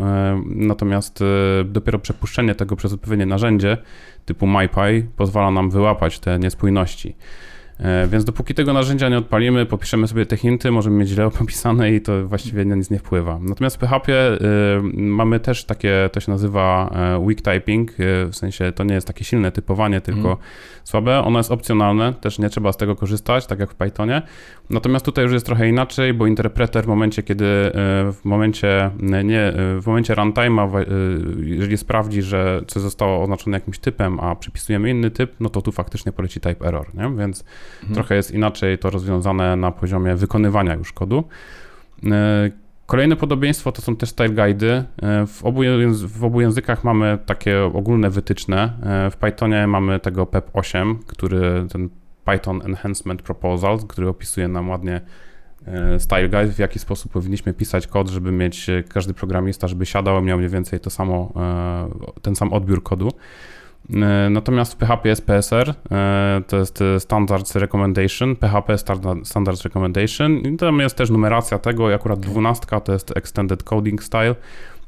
natomiast 0.46 1.22
e, 1.22 1.64
dopiero 1.64 1.98
przepuszczenie 1.98 2.54
tego 2.54 2.76
przez 2.76 2.92
odpowiednie 2.92 3.26
narzędzie 3.26 3.78
typu 4.24 4.46
MyPy 4.46 5.06
pozwala 5.16 5.50
nam 5.50 5.70
wyłapać 5.70 6.18
te 6.18 6.38
niespójności. 6.38 7.16
E, 7.78 8.08
więc 8.08 8.24
dopóki 8.24 8.54
tego 8.54 8.72
narzędzia 8.72 9.08
nie 9.08 9.18
odpalimy, 9.18 9.66
popiszemy 9.66 10.08
sobie 10.08 10.26
te 10.26 10.36
hinty, 10.36 10.70
możemy 10.70 10.96
mieć 10.96 11.08
źle 11.08 11.26
opisane 11.42 11.92
i 11.92 12.00
to 12.00 12.28
właściwie 12.28 12.64
na 12.64 12.74
nic 12.74 12.90
nie 12.90 12.98
wpływa. 12.98 13.38
Natomiast 13.42 13.76
w 13.76 13.78
PHP 13.78 14.12
y, 14.12 14.38
mamy 14.92 15.40
też 15.40 15.64
takie, 15.64 16.10
to 16.12 16.20
się 16.20 16.32
nazywa 16.32 16.90
weak 17.20 17.40
typing, 17.40 17.92
w 17.98 18.36
sensie 18.36 18.72
to 18.72 18.84
nie 18.84 18.94
jest 18.94 19.06
takie 19.06 19.24
silne 19.24 19.52
typowanie, 19.52 20.00
tylko 20.00 20.28
mm. 20.28 20.38
słabe. 20.84 21.18
Ono 21.18 21.38
jest 21.38 21.52
opcjonalne, 21.52 22.12
też 22.12 22.38
nie 22.38 22.50
trzeba 22.50 22.72
z 22.72 22.76
tego 22.76 22.96
korzystać, 22.96 23.46
tak 23.46 23.58
jak 23.58 23.70
w 23.70 23.74
Pythonie. 23.74 24.22
Natomiast 24.70 25.04
tutaj 25.04 25.24
już 25.24 25.32
jest 25.32 25.46
trochę 25.46 25.68
inaczej, 25.68 26.14
bo 26.14 26.26
interpreter 26.26 26.84
w 26.84 26.86
momencie, 26.86 27.22
kiedy 27.22 27.44
w 28.12 28.20
momencie, 28.24 28.90
nie, 29.24 29.52
w 29.80 29.82
momencie 29.86 30.14
runtime'a, 30.14 30.84
jeżeli 31.40 31.78
sprawdzi, 31.78 32.22
że 32.22 32.62
coś 32.66 32.82
zostało 32.82 33.22
oznaczone 33.22 33.56
jakimś 33.56 33.78
typem, 33.78 34.20
a 34.20 34.36
przypisujemy 34.36 34.90
inny 34.90 35.10
typ, 35.10 35.32
no 35.40 35.48
to 35.48 35.62
tu 35.62 35.72
faktycznie 35.72 36.12
poleci 36.12 36.40
type 36.40 36.66
error, 36.66 36.94
nie? 36.94 37.16
Więc 37.16 37.44
Mhm. 37.80 37.94
Trochę 37.94 38.14
jest 38.14 38.30
inaczej 38.30 38.78
to 38.78 38.90
rozwiązane 38.90 39.56
na 39.56 39.72
poziomie 39.72 40.14
wykonywania 40.14 40.74
już 40.74 40.92
kodu. 40.92 41.24
E, 42.06 42.50
kolejne 42.86 43.16
podobieństwo 43.16 43.72
to 43.72 43.82
są 43.82 43.96
też 43.96 44.08
style 44.08 44.30
guidy. 44.30 44.84
E, 45.02 45.26
w 45.26 45.44
obu, 45.44 45.60
w 46.06 46.24
obu 46.24 46.40
językach 46.40 46.84
mamy 46.84 47.18
takie 47.26 47.64
ogólne 47.64 48.10
wytyczne. 48.10 48.72
E, 48.82 49.10
w 49.10 49.16
Pythonie 49.16 49.66
mamy 49.66 50.00
tego 50.00 50.26
PEP 50.26 50.50
8, 50.52 50.98
który 51.06 51.66
ten 51.72 51.88
Python 52.24 52.62
Enhancement 52.64 53.22
Proposal, 53.22 53.78
który 53.78 54.08
opisuje 54.08 54.48
nam 54.48 54.68
ładnie 54.68 55.00
style 55.98 56.28
guide, 56.28 56.52
w 56.52 56.58
jaki 56.58 56.78
sposób 56.78 57.12
powinniśmy 57.12 57.54
pisać 57.54 57.86
kod, 57.86 58.08
żeby 58.08 58.32
mieć 58.32 58.66
każdy 58.88 59.14
programista, 59.14 59.68
żeby 59.68 59.86
siadał, 59.86 60.22
miał 60.22 60.38
mniej 60.38 60.50
więcej 60.50 60.80
to 60.80 60.90
samo, 60.90 61.32
ten 62.22 62.36
sam 62.36 62.52
odbiór 62.52 62.82
kodu. 62.82 63.12
E, 63.94 64.30
natomiast 64.30 64.72
w 64.72 64.76
PHP 64.76 65.08
jest 65.08 65.26
PSR, 65.26 65.74
e, 65.90 66.42
to 66.46 66.56
jest 66.56 66.84
Standards 66.98 67.54
Recommendation, 67.54 68.36
PHP 68.36 68.78
Standards 69.24 69.62
Recommendation 69.64 70.38
i 70.38 70.56
tam 70.56 70.78
jest 70.78 70.96
też 70.96 71.10
numeracja 71.10 71.58
tego 71.58 71.90
i 71.90 71.94
akurat 71.94 72.20
dwunastka 72.20 72.80
to 72.80 72.92
jest 72.92 73.16
Extended 73.16 73.62
Coding 73.62 74.02
Style. 74.02 74.34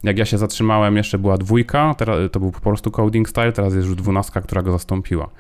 Jak 0.03 0.19
ja 0.19 0.25
się 0.25 0.39
zatrzymałem, 0.39 0.97
jeszcze 0.97 1.19
była 1.19 1.39
dwójka, 1.39 1.95
teraz 1.95 2.19
to 2.33 2.41
był 2.41 2.51
po 2.51 2.61
prostu 2.61 2.91
coding 2.91 3.29
style, 3.29 3.53
teraz 3.53 3.75
jest 3.75 3.89
już 3.89 3.97
dwunastka, 3.97 4.41
która 4.41 4.63
go 4.63 4.73
zastąpiła. 4.73 5.31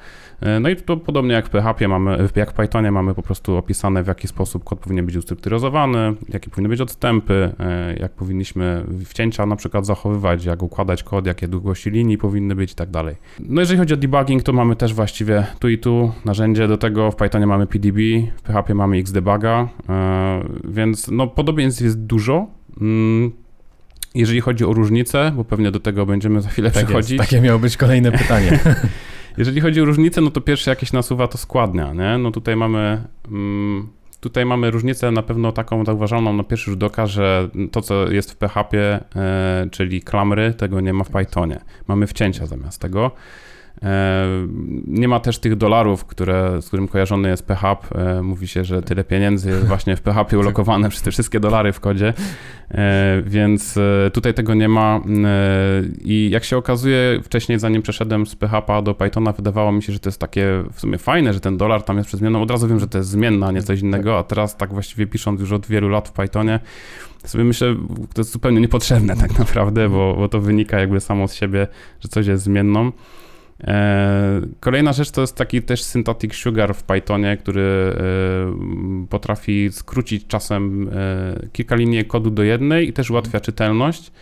E, 0.40 0.60
no 0.60 0.68
i 0.68 0.76
to 0.76 0.96
podobnie 0.96 1.32
jak 1.32 1.46
w 1.46 1.50
PHP 1.50 1.88
mamy, 1.88 2.28
jak 2.36 2.50
w 2.50 2.54
Pythonie 2.54 2.92
mamy 2.92 3.14
po 3.14 3.22
prostu 3.22 3.56
opisane 3.56 4.02
w 4.02 4.06
jaki 4.06 4.28
sposób 4.28 4.64
kod 4.64 4.78
powinien 4.78 5.06
być 5.06 5.16
ustrukturyzowany, 5.16 6.14
jakie 6.28 6.50
powinny 6.50 6.68
być 6.68 6.80
odstępy, 6.80 7.52
e, 7.60 7.94
jak 8.00 8.12
powinniśmy 8.12 8.84
wcięcia 9.04 9.46
na 9.46 9.56
przykład 9.56 9.86
zachowywać, 9.86 10.44
jak 10.44 10.62
układać 10.62 11.02
kod, 11.02 11.26
jakie 11.26 11.48
długości 11.48 11.90
linii 11.90 12.18
powinny 12.18 12.54
być 12.54 12.72
i 12.72 12.74
tak 12.74 12.90
dalej. 12.90 13.16
No 13.40 13.60
jeżeli 13.60 13.78
chodzi 13.78 13.94
o 13.94 13.96
debugging, 13.96 14.42
to 14.42 14.52
mamy 14.52 14.76
też 14.76 14.94
właściwie 14.94 15.46
tu 15.58 15.68
i 15.68 15.78
tu 15.78 16.12
narzędzie 16.24 16.68
do 16.68 16.76
tego, 16.76 17.10
w 17.10 17.16
Pythonie 17.16 17.46
mamy 17.46 17.66
PDB, 17.66 17.98
w 18.36 18.42
PHP 18.42 18.74
mamy 18.74 18.96
Xdebuga, 18.96 19.68
e, 19.88 20.44
więc 20.64 21.08
no 21.08 21.26
podobieństw 21.26 21.82
jest 21.82 22.00
dużo. 22.00 22.46
Jeżeli 24.14 24.40
chodzi 24.40 24.64
o 24.64 24.72
różnice, 24.72 25.32
bo 25.36 25.44
pewnie 25.44 25.70
do 25.70 25.80
tego 25.80 26.06
będziemy 26.06 26.42
za 26.42 26.48
chwilę 26.48 26.70
tak 26.70 26.84
przechodzić. 26.84 27.10
Jest, 27.10 27.30
takie 27.30 27.40
miało 27.40 27.58
być 27.58 27.76
kolejne 27.76 28.12
pytanie. 28.22 28.58
Jeżeli 29.38 29.60
chodzi 29.60 29.80
o 29.80 29.84
różnice, 29.84 30.20
no 30.20 30.30
to 30.30 30.40
pierwsze 30.40 30.70
jakieś 30.70 30.92
nasuwa 30.92 31.28
to 31.28 31.38
składnia, 31.38 31.92
nie? 31.92 32.18
No 32.18 32.30
tutaj 32.30 32.56
mamy... 32.56 33.04
Mm, 33.28 33.88
Tutaj 34.20 34.46
mamy 34.46 34.70
różnicę 34.70 35.10
na 35.10 35.22
pewno 35.22 35.52
taką 35.52 35.84
zauważalną 35.84 36.32
na 36.32 36.44
pierwszy 36.44 36.70
rzut 36.70 36.82
oka, 36.82 37.06
że 37.06 37.48
to, 37.72 37.82
co 37.82 38.10
jest 38.10 38.32
w 38.32 38.36
PHP, 38.36 39.04
e, 39.16 39.68
czyli 39.70 40.02
klamry, 40.02 40.54
tego 40.54 40.80
nie 40.80 40.92
ma 40.92 41.04
w 41.04 41.10
Pythonie. 41.10 41.60
Mamy 41.88 42.06
wcięcia 42.06 42.46
zamiast 42.46 42.80
tego. 42.80 43.10
E, 43.82 44.26
nie 44.86 45.08
ma 45.08 45.20
też 45.20 45.38
tych 45.38 45.56
dolarów, 45.56 46.04
które, 46.04 46.62
z 46.62 46.66
którym 46.66 46.88
kojarzony 46.88 47.28
jest 47.28 47.46
PHP. 47.46 47.98
E, 47.98 48.22
mówi 48.22 48.48
się, 48.48 48.64
że 48.64 48.82
tyle 48.82 49.04
pieniędzy 49.04 49.50
jest 49.50 49.66
właśnie 49.66 49.96
w 49.96 50.00
PHP 50.00 50.38
ulokowane 50.38 50.88
przez 50.88 51.02
te 51.02 51.10
wszystkie 51.10 51.40
dolary 51.40 51.72
w 51.72 51.80
kodzie, 51.80 52.14
e, 52.70 53.22
więc 53.26 53.78
tutaj 54.12 54.34
tego 54.34 54.54
nie 54.54 54.68
ma. 54.68 55.00
I 56.04 56.30
jak 56.32 56.44
się 56.44 56.56
okazuje, 56.56 57.20
wcześniej 57.24 57.58
zanim 57.58 57.82
przeszedłem 57.82 58.26
z 58.26 58.36
PHP 58.36 58.82
do 58.82 58.94
Pythona, 58.94 59.32
wydawało 59.32 59.72
mi 59.72 59.82
się, 59.82 59.92
że 59.92 59.98
to 59.98 60.08
jest 60.08 60.20
takie 60.20 60.64
w 60.72 60.80
sumie 60.80 60.98
fajne, 60.98 61.34
że 61.34 61.40
ten 61.40 61.56
dolar 61.56 61.82
tam 61.82 61.96
jest 61.96 62.06
przez 62.06 62.20
zmienną. 62.20 62.42
Od 62.42 62.50
razu 62.50 62.68
wiem, 62.68 62.80
że 62.80 62.88
to 62.88 62.98
jest 62.98 63.10
zmienna, 63.10 63.46
a 63.46 63.52
nie 63.52 63.62
coś 63.62 63.80
innego, 63.80 64.18
a 64.18 64.22
teraz 64.22 64.56
tak 64.56 64.72
właściwie 64.72 65.06
pisząc 65.06 65.40
już 65.40 65.52
od 65.52 65.66
wielu 65.66 65.88
lat 65.88 66.08
w 66.08 66.12
Pythonie, 66.12 66.60
sobie 67.24 67.44
myślę, 67.44 67.74
to 68.14 68.20
jest 68.20 68.30
zupełnie 68.30 68.60
niepotrzebne 68.60 69.16
tak 69.16 69.38
naprawdę, 69.38 69.88
bo, 69.88 70.14
bo 70.16 70.28
to 70.28 70.40
wynika 70.40 70.80
jakby 70.80 71.00
samo 71.00 71.28
z 71.28 71.34
siebie, 71.34 71.66
że 72.00 72.08
coś 72.08 72.26
jest 72.26 72.44
zmienną. 72.44 72.92
E, 73.64 74.40
kolejna 74.60 74.92
rzecz 74.92 75.10
to 75.10 75.20
jest 75.20 75.36
taki 75.36 75.62
też 75.62 75.82
synthetic 75.82 76.34
sugar 76.34 76.74
w 76.74 76.82
Pythonie, 76.82 77.36
który 77.36 77.62
e, 77.62 79.06
potrafi 79.08 79.68
skrócić 79.72 80.26
czasem 80.26 80.88
e, 80.88 81.46
kilka 81.52 81.76
linii 81.76 82.04
kodu 82.04 82.30
do 82.30 82.42
jednej 82.42 82.88
i 82.88 82.92
też 82.92 83.10
ułatwia 83.10 83.40
czytelność. 83.40 84.12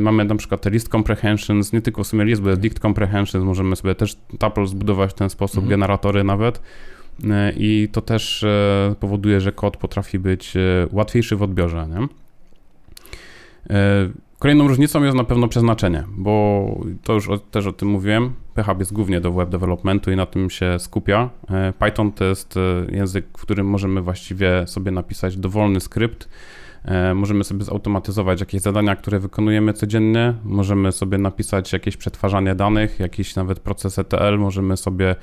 Mamy 0.00 0.24
na 0.24 0.34
przykład 0.34 0.60
te 0.60 0.70
list 0.70 0.88
comprehensions, 0.88 1.72
nie 1.72 1.80
tylko 1.80 2.04
w 2.04 2.06
sumie 2.06 2.24
list, 2.24 2.42
bo 2.42 2.48
jest 2.48 2.60
dict 2.60 2.78
comprehensions, 2.78 3.44
możemy 3.44 3.76
sobie 3.76 3.94
też 3.94 4.16
tuple 4.38 4.66
zbudować 4.66 5.10
w 5.10 5.14
ten 5.14 5.30
sposób, 5.30 5.56
mhm. 5.58 5.70
generatory 5.70 6.24
nawet. 6.24 6.62
I 7.56 7.88
to 7.92 8.00
też 8.00 8.44
powoduje, 9.00 9.40
że 9.40 9.52
kod 9.52 9.76
potrafi 9.76 10.18
być 10.18 10.54
łatwiejszy 10.92 11.36
w 11.36 11.42
odbiorze. 11.42 11.88
Nie? 11.88 12.08
Kolejną 14.38 14.68
różnicą 14.68 15.04
jest 15.04 15.16
na 15.16 15.24
pewno 15.24 15.48
przeznaczenie, 15.48 16.04
bo 16.16 16.64
to 17.02 17.12
już 17.12 17.28
o, 17.28 17.38
też 17.38 17.66
o 17.66 17.72
tym 17.72 17.88
mówiłem. 17.88 18.32
PHP 18.54 18.80
jest 18.80 18.92
głównie 18.92 19.20
do 19.20 19.32
web 19.32 19.48
developmentu 19.48 20.10
i 20.10 20.16
na 20.16 20.26
tym 20.26 20.50
się 20.50 20.78
skupia. 20.78 21.30
E, 21.50 21.72
Python 21.72 22.12
to 22.12 22.24
jest 22.24 22.56
e, 22.56 22.60
język, 22.96 23.26
w 23.38 23.42
którym 23.42 23.66
możemy 23.66 24.02
właściwie 24.02 24.66
sobie 24.66 24.90
napisać 24.90 25.36
dowolny 25.36 25.80
skrypt. 25.80 26.28
E, 26.84 27.14
możemy 27.14 27.44
sobie 27.44 27.64
zautomatyzować 27.64 28.40
jakieś 28.40 28.60
zadania, 28.60 28.96
które 28.96 29.20
wykonujemy 29.20 29.72
codziennie. 29.72 30.34
Możemy 30.44 30.92
sobie 30.92 31.18
napisać 31.18 31.72
jakieś 31.72 31.96
przetwarzanie 31.96 32.54
danych, 32.54 33.00
jakiś 33.00 33.36
nawet 33.36 33.60
proces 33.60 33.98
ETL. 33.98 34.38
Możemy 34.38 34.76
sobie 34.76 35.16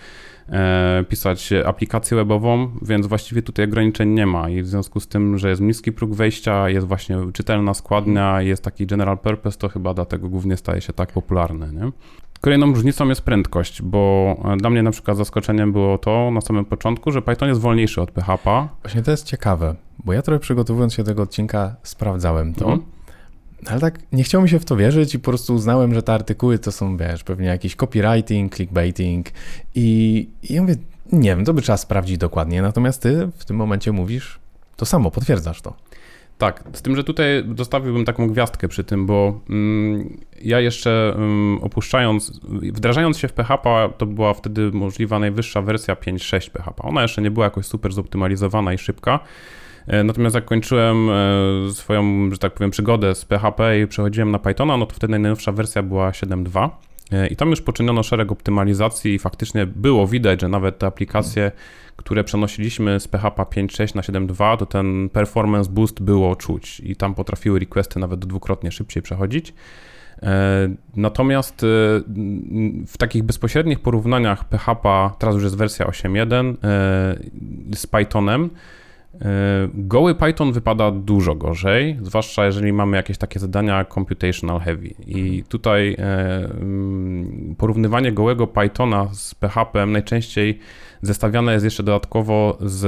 E, 0.49 1.05
pisać 1.09 1.53
aplikację 1.65 2.17
webową, 2.17 2.71
więc 2.81 3.07
właściwie 3.07 3.41
tutaj 3.41 3.65
ograniczeń 3.65 4.09
nie 4.09 4.25
ma 4.25 4.49
i 4.49 4.61
w 4.61 4.67
związku 4.67 4.99
z 4.99 5.07
tym, 5.07 5.37
że 5.37 5.49
jest 5.49 5.61
niski 5.61 5.91
próg 5.91 6.13
wejścia, 6.13 6.69
jest 6.69 6.87
właśnie 6.87 7.17
czytelna 7.33 7.73
składnia, 7.73 8.41
jest 8.41 8.63
taki 8.63 8.85
general 8.85 9.17
purpose, 9.17 9.57
to 9.57 9.69
chyba 9.69 9.93
dlatego 9.93 10.29
głównie 10.29 10.57
staje 10.57 10.81
się 10.81 10.93
tak 10.93 11.11
popularny. 11.11 11.73
Nie? 11.73 11.91
Kolejną 12.41 12.73
różnicą 12.73 13.09
jest 13.09 13.21
prędkość, 13.21 13.81
bo 13.81 14.35
dla 14.57 14.69
mnie 14.69 14.83
na 14.83 14.91
przykład 14.91 15.17
zaskoczeniem 15.17 15.71
było 15.71 15.97
to 15.97 16.31
na 16.31 16.41
samym 16.41 16.65
początku, 16.65 17.11
że 17.11 17.21
Python 17.21 17.49
jest 17.49 17.61
wolniejszy 17.61 18.01
od 18.01 18.11
PHP. 18.11 18.67
Właśnie 18.83 19.01
to 19.01 19.11
jest 19.11 19.25
ciekawe, 19.25 19.75
bo 20.05 20.13
ja 20.13 20.21
trochę 20.21 20.39
przygotowując 20.39 20.93
się 20.93 21.03
do 21.03 21.11
tego 21.11 21.23
odcinka 21.23 21.75
sprawdzałem 21.83 22.53
to. 22.53 22.65
Mhm. 22.65 22.91
Ale 23.67 23.79
tak 23.79 23.99
nie 24.11 24.23
chciało 24.23 24.43
mi 24.43 24.49
się 24.49 24.59
w 24.59 24.65
to 24.65 24.75
wierzyć 24.75 25.15
i 25.15 25.19
po 25.19 25.31
prostu 25.31 25.55
uznałem, 25.55 25.93
że 25.93 26.03
te 26.03 26.13
artykuły 26.13 26.59
to 26.59 26.71
są, 26.71 26.97
wiesz, 26.97 27.23
pewnie 27.23 27.47
jakiś 27.47 27.75
copywriting, 27.75 28.55
clickbaiting 28.55 29.29
i, 29.75 30.29
i 30.43 30.53
ja 30.53 30.61
mówię, 30.61 30.75
nie 31.11 31.29
wiem, 31.29 31.45
to 31.45 31.53
by 31.53 31.61
trzeba 31.61 31.77
sprawdzić 31.77 32.17
dokładnie, 32.17 32.61
natomiast 32.61 33.01
ty 33.01 33.29
w 33.37 33.45
tym 33.45 33.57
momencie 33.57 33.91
mówisz 33.91 34.39
to 34.75 34.85
samo, 34.85 35.11
potwierdzasz 35.11 35.61
to. 35.61 35.73
Tak, 36.37 36.63
z 36.73 36.81
tym, 36.81 36.95
że 36.95 37.03
tutaj 37.03 37.43
dostawiłbym 37.45 38.05
taką 38.05 38.27
gwiazdkę 38.27 38.67
przy 38.67 38.83
tym, 38.83 39.05
bo 39.05 39.39
mm, 39.49 40.17
ja 40.41 40.59
jeszcze 40.59 41.13
mm, 41.15 41.63
opuszczając, 41.63 42.39
wdrażając 42.73 43.17
się 43.17 43.27
w 43.27 43.33
PHP, 43.33 43.89
to 43.97 44.05
była 44.05 44.33
wtedy 44.33 44.71
możliwa 44.71 45.19
najwyższa 45.19 45.61
wersja 45.61 45.95
5.6 45.95 46.49
PHP. 46.49 46.83
Ona 46.83 47.01
jeszcze 47.01 47.21
nie 47.21 47.31
była 47.31 47.45
jakoś 47.45 47.65
super 47.65 47.93
zoptymalizowana 47.93 48.73
i 48.73 48.77
szybka, 48.77 49.19
natomiast 49.87 50.35
jak 50.35 50.45
kończyłem 50.45 51.09
e, 51.09 51.71
swoją, 51.73 52.31
że 52.31 52.37
tak 52.37 52.53
powiem, 52.53 52.71
przygodę 52.71 53.15
z 53.15 53.25
PHP 53.25 53.79
i 53.79 53.87
przechodziłem 53.87 54.31
na 54.31 54.39
Pythona, 54.39 54.77
no 54.77 54.85
to 54.85 54.95
wtedy 54.95 55.11
najnowsza 55.11 55.51
wersja 55.51 55.83
była 55.83 56.11
7.2. 56.11 56.69
E, 57.11 57.27
I 57.27 57.35
tam 57.35 57.49
już 57.49 57.61
poczyniono 57.61 58.03
szereg 58.03 58.31
optymalizacji 58.31 59.13
i 59.13 59.19
faktycznie 59.19 59.65
było 59.65 60.07
widać, 60.07 60.41
że 60.41 60.49
nawet 60.49 60.79
te 60.79 60.87
aplikacje, 60.87 61.51
które 61.95 62.23
przenosiliśmy 62.23 62.99
z 62.99 63.07
PHP 63.07 63.43
5.6 63.43 63.95
na 63.95 64.01
7.2, 64.01 64.57
to 64.57 64.65
ten 64.65 65.09
performance 65.09 65.71
boost 65.71 66.01
było 66.01 66.35
czuć 66.35 66.79
i 66.79 66.95
tam 66.95 67.15
potrafiły 67.15 67.59
requesty 67.59 67.99
nawet 67.99 68.19
dwukrotnie 68.19 68.71
szybciej 68.71 69.03
przechodzić. 69.03 69.53
Natomiast 70.95 71.65
w 72.87 72.97
takich 72.97 73.23
bezpośrednich 73.23 73.79
porównaniach 73.79 74.43
PHP, 74.43 75.09
teraz 75.19 75.35
już 75.35 75.43
jest 75.43 75.57
wersja 75.57 75.85
8.1 75.85 76.55
z 77.75 77.87
Pythonem, 77.87 78.49
E, 78.49 78.49
goły 79.73 80.15
Python 80.15 80.51
wypada 80.51 80.91
dużo 80.91 81.35
gorzej, 81.35 81.99
zwłaszcza 82.01 82.45
jeżeli 82.45 82.73
mamy 82.73 82.97
jakieś 82.97 83.17
takie 83.17 83.39
zadania 83.39 83.85
computational 83.85 84.59
heavy. 84.59 84.87
I 85.07 85.43
tutaj 85.49 85.93
e, 85.93 85.99
mm, 86.45 87.55
porównywanie 87.57 88.11
gołego 88.11 88.47
Pythona 88.47 89.07
z 89.13 89.35
PHP 89.35 89.85
najczęściej 89.85 90.59
zestawiane 91.01 91.53
jest 91.53 91.65
jeszcze 91.65 91.83
dodatkowo 91.83 92.57
z 92.61 92.85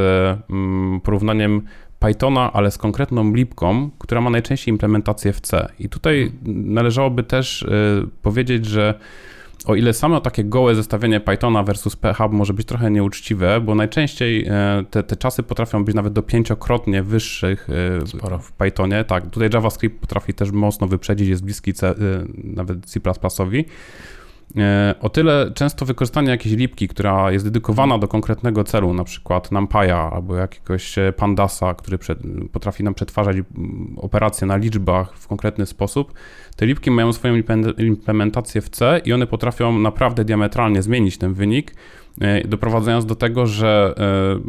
mm, 0.50 1.02
porównaniem 1.02 1.62
Pythona, 2.00 2.54
ale 2.54 2.72
z 2.72 2.78
konkretną 2.78 3.34
lipką, 3.34 3.90
która 4.00 4.22
ma 4.22 4.30
najczęściej 4.30 4.74
implementację 4.74 5.34
w 5.34 5.42
C. 5.42 5.68
I 5.80 5.90
tutaj 5.90 6.32
należałoby 6.46 7.24
też 7.24 7.64
e, 7.64 7.68
powiedzieć, 8.22 8.66
że 8.66 9.00
o 9.68 9.76
ile 9.76 9.94
samo 9.94 10.22
takie 10.22 10.44
gołe 10.44 10.76
zestawienie 10.76 11.20
Pythona 11.20 11.64
versus 11.64 11.96
PHP 11.96 12.36
może 12.36 12.54
być 12.54 12.68
trochę 12.68 12.92
nieuczciwe, 12.92 13.62
bo 13.62 13.76
najczęściej 13.76 14.46
e, 14.48 14.84
te, 14.92 15.04
te 15.04 15.16
czasy 15.16 15.44
potrafią 15.44 15.86
być 15.86 15.96
nawet 15.96 16.14
do 16.14 16.24
pięciokrotnie 16.24 17.04
wyższych 17.04 17.68
e, 18.04 18.08
Sporo. 18.08 18.40
w 18.40 18.52
Pythonie. 18.52 19.04
Tak, 19.04 19.30
tutaj 19.30 19.50
JavaScript 19.54 20.02
potrafi 20.02 20.34
też 20.34 20.52
mocno 20.52 20.88
wyprzedzić, 20.88 21.30
jest 21.30 21.44
bliski 21.44 21.74
C, 21.74 21.90
e, 21.90 21.96
nawet 22.44 22.86
C++owi. 22.86 23.66
O 25.02 25.10
tyle 25.10 25.52
często 25.56 25.86
wykorzystanie 25.86 26.30
jakiejś 26.30 26.56
lipki, 26.56 26.88
która 26.88 27.32
jest 27.32 27.46
dedykowana 27.46 27.98
do 27.98 28.08
konkretnego 28.08 28.64
celu, 28.64 28.94
na 28.94 29.04
przykład 29.04 29.50
NumPy'a 29.52 30.14
albo 30.14 30.36
jakiegoś 30.36 30.96
Pandasa, 31.18 31.74
który 31.74 31.98
potrafi 32.52 32.84
nam 32.84 32.94
przetwarzać 32.94 33.38
operacje 33.98 34.48
na 34.48 34.58
liczbach 34.58 35.14
w 35.14 35.28
konkretny 35.28 35.66
sposób, 35.66 36.14
te 36.58 36.66
lipki 36.66 36.92
mają 36.92 37.14
swoją 37.14 37.44
implementację 37.78 38.62
w 38.62 38.70
C 38.70 39.02
i 39.06 39.14
one 39.14 39.28
potrafią 39.28 39.80
naprawdę 39.80 40.26
diametralnie 40.26 40.82
zmienić 40.82 41.18
ten 41.18 41.34
wynik, 41.34 41.76
doprowadzając 42.46 43.06
do 43.06 43.16
tego, 43.16 43.48
że 43.48 43.94
e, 43.98 44.40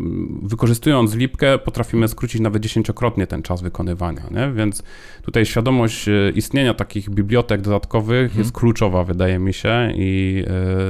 wykorzystując 0.42 1.14
lipkę 1.14 1.58
potrafimy 1.58 2.08
skrócić 2.08 2.40
nawet 2.40 2.62
dziesięciokrotnie 2.62 3.26
ten 3.26 3.42
czas 3.42 3.62
wykonywania, 3.62 4.22
nie? 4.30 4.52
więc 4.52 4.82
tutaj 5.22 5.46
świadomość 5.46 6.08
e, 6.08 6.30
istnienia 6.34 6.74
takich 6.74 7.10
bibliotek 7.10 7.60
dodatkowych 7.60 8.30
hmm. 8.30 8.38
jest 8.38 8.52
kluczowa, 8.52 9.04
wydaje 9.04 9.38
mi 9.38 9.54
się 9.54 9.92
i 9.94 10.44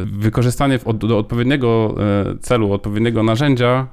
wykorzystanie 0.06 0.78
do 0.94 1.18
odpowiedniego 1.18 1.94
celu, 2.40 2.72
odpowiedniego 2.72 3.22
narzędzia 3.22 3.86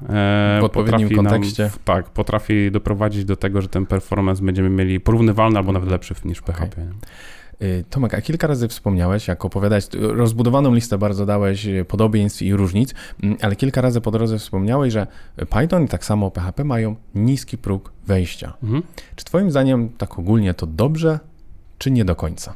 w 0.61 0.63
odpowiednim 0.63 1.09
kontekście. 1.09 1.63
Nam, 1.63 1.71
tak, 1.85 2.09
potrafi 2.09 2.71
doprowadzić 2.71 3.25
do 3.25 3.35
tego, 3.35 3.61
że 3.61 3.67
ten 3.67 3.85
performance 3.85 4.43
będziemy 4.43 4.69
mieli 4.69 4.99
porównywalny 4.99 5.57
albo 5.57 5.71
nawet 5.71 5.89
lepszy 5.89 6.15
niż 6.25 6.41
PHP. 6.41 6.81
Okay. 6.81 6.85
Y, 7.61 7.83
Tomek, 7.89 8.13
a 8.13 8.21
kilka 8.21 8.47
razy 8.47 8.67
wspomniałeś, 8.67 9.27
jak 9.27 9.45
opowiadać, 9.45 9.87
rozbudowaną 9.93 10.73
listę 10.73 10.97
bardzo 10.97 11.25
dałeś 11.25 11.65
y, 11.65 11.85
podobieństw 11.85 12.41
i 12.41 12.53
różnic, 12.53 12.93
mm, 13.23 13.37
ale 13.41 13.55
kilka 13.55 13.81
razy 13.81 14.01
po 14.01 14.11
drodze 14.11 14.39
wspomniałeś, 14.39 14.93
że 14.93 15.07
Python 15.49 15.83
i 15.83 15.87
tak 15.87 16.05
samo 16.05 16.31
PHP 16.31 16.63
mają 16.63 16.95
niski 17.15 17.57
próg 17.57 17.91
wejścia. 18.07 18.53
Mhm. 18.63 18.83
Czy 19.15 19.25
Twoim 19.25 19.51
zdaniem 19.51 19.89
tak 19.89 20.19
ogólnie 20.19 20.53
to 20.53 20.67
dobrze, 20.67 21.19
czy 21.77 21.91
nie 21.91 22.05
do 22.05 22.15
końca? 22.15 22.53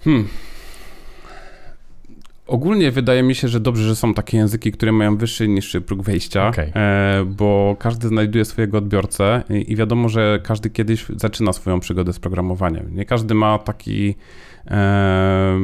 Hmm. 0.00 0.28
Ogólnie 2.48 2.90
wydaje 2.90 3.22
mi 3.22 3.34
się, 3.34 3.48
że 3.48 3.60
dobrze, 3.60 3.84
że 3.84 3.96
są 3.96 4.14
takie 4.14 4.36
języki, 4.36 4.72
które 4.72 4.92
mają 4.92 5.16
wyższy 5.16 5.48
niższy 5.48 5.80
próg 5.80 6.02
wejścia, 6.02 6.48
okay. 6.48 6.72
e, 6.74 7.24
bo 7.24 7.76
każdy 7.78 8.08
znajduje 8.08 8.44
swojego 8.44 8.78
odbiorcę 8.78 9.42
i, 9.68 9.76
wiadomo, 9.76 10.08
że 10.08 10.40
każdy 10.42 10.70
kiedyś 10.70 11.06
zaczyna 11.16 11.52
swoją 11.52 11.80
przygodę 11.80 12.12
z 12.12 12.18
programowaniem. 12.18 12.96
Nie 12.96 13.04
każdy 13.04 13.34
ma 13.34 13.58
taki 13.58 14.14
e, 14.66 15.58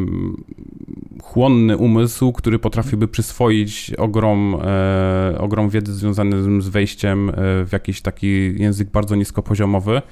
chłonny 1.23 1.77
umysł, 1.77 2.33
który 2.33 2.59
potrafiłby 2.59 3.09
przyswoić 3.09 3.95
ogrom, 3.99 4.57
e, 4.65 5.39
ogrom 5.39 5.69
wiedzy 5.69 5.95
związany 5.95 6.63
z 6.63 6.69
wejściem 6.69 7.31
e, 7.31 7.33
w 7.65 7.69
jakiś 7.73 8.01
taki 8.01 8.63
język 8.63 8.91
bardzo 8.91 9.17
niskopoziomowy. 9.17 10.03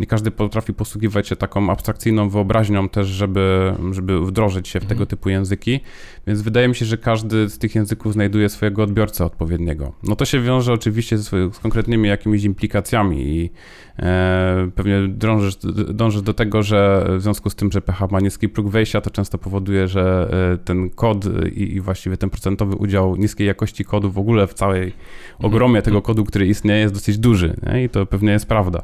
Nie 0.00 0.06
każdy 0.06 0.30
potrafi 0.30 0.74
posługiwać 0.74 1.28
się 1.28 1.36
taką 1.36 1.70
abstrakcyjną 1.70 2.28
wyobraźnią 2.28 2.88
też, 2.88 3.06
żeby, 3.06 3.74
żeby 3.90 4.26
wdrożyć 4.26 4.68
się 4.68 4.80
w 4.80 4.86
tego 4.86 5.06
typu 5.06 5.28
języki, 5.28 5.80
więc 6.26 6.42
wydaje 6.42 6.68
mi 6.68 6.74
się, 6.74 6.84
że 6.84 6.98
każdy 6.98 7.48
z 7.48 7.58
tych 7.58 7.74
języków 7.74 8.12
znajduje 8.12 8.48
swojego 8.48 8.82
odbiorcę 8.82 9.24
odpowiedniego. 9.24 9.92
No 10.02 10.16
to 10.16 10.24
się 10.24 10.40
wiąże 10.40 10.72
oczywiście 10.72 11.18
z, 11.18 11.28
z 11.28 11.58
konkretnymi 11.58 12.08
jakimiś 12.08 12.44
implikacjami 12.44 13.22
i 13.22 13.50
e, 13.98 14.70
pewnie 14.74 15.08
dążysz, 15.08 15.56
dążysz 15.88 16.22
do 16.22 16.34
tego, 16.34 16.62
że 16.62 17.06
w 17.18 17.22
związku 17.22 17.50
z 17.50 17.54
tym, 17.54 17.72
że 17.72 17.80
PH 17.80 18.06
ma 18.10 18.20
niski 18.20 18.48
próg 18.48 18.68
wejścia, 18.68 19.00
to 19.00 19.10
często 19.10 19.38
powoduje, 19.38 19.88
że 19.88 20.30
e, 20.54 20.58
ten 20.58 20.90
kod 20.90 21.24
i, 21.52 21.74
i 21.74 21.80
właściwie 21.80 22.16
ten 22.16 22.30
procentowy 22.30 22.76
udział 22.76 23.16
niskiej 23.16 23.46
jakości 23.46 23.84
kodu 23.84 24.10
w 24.10 24.18
ogóle 24.18 24.46
w 24.46 24.54
całej 24.54 24.92
ogromie 25.38 25.82
tego 25.82 26.02
kodu, 26.02 26.24
który 26.24 26.46
istnieje, 26.46 26.80
jest 26.80 26.94
dosyć 26.94 27.18
duży 27.18 27.56
nie? 27.62 27.84
i 27.84 27.88
to 27.88 28.06
pewnie 28.06 28.32
jest 28.32 28.46
prawda. 28.46 28.82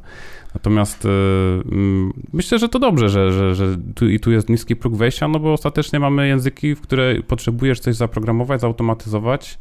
Natomiast 0.57 1.05
y, 1.05 1.09
mm, 1.09 2.13
myślę, 2.33 2.59
że 2.59 2.69
to 2.69 2.79
dobrze, 2.79 3.09
że, 3.09 3.33
że, 3.33 3.55
że 3.55 3.77
tu, 3.95 4.09
i 4.09 4.21
tu 4.21 4.33
jest 4.33 4.49
niski 4.49 4.77
próg 4.77 4.97
wejścia, 4.97 5.29
no 5.29 5.39
bo 5.39 5.53
ostatecznie 5.53 6.01
mamy 6.01 6.29
języki, 6.29 6.75
w 6.75 6.81
które 6.81 7.23
potrzebujesz 7.23 7.81
coś 7.81 7.95
zaprogramować, 7.95 8.61
zautomatyzować. 8.61 9.59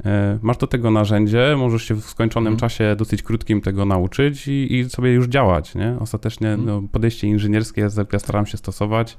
Y, 0.00 0.04
masz 0.42 0.56
do 0.56 0.66
tego 0.66 0.90
narzędzie, 0.90 1.54
możesz 1.58 1.82
się 1.84 1.94
w 1.94 2.04
skończonym 2.04 2.48
mm. 2.48 2.60
czasie 2.60 2.96
dosyć 2.98 3.22
krótkim 3.22 3.60
tego 3.60 3.84
nauczyć 3.84 4.48
i, 4.48 4.74
i 4.74 4.90
sobie 4.90 5.12
już 5.12 5.26
działać. 5.26 5.74
Nie? 5.74 5.96
Ostatecznie 6.00 6.48
mm. 6.48 6.66
no, 6.66 6.82
podejście 6.92 7.28
inżynierskie 7.28 7.80
jest, 7.80 8.00
ja 8.12 8.18
staram 8.18 8.46
się 8.46 8.56
stosować. 8.56 9.16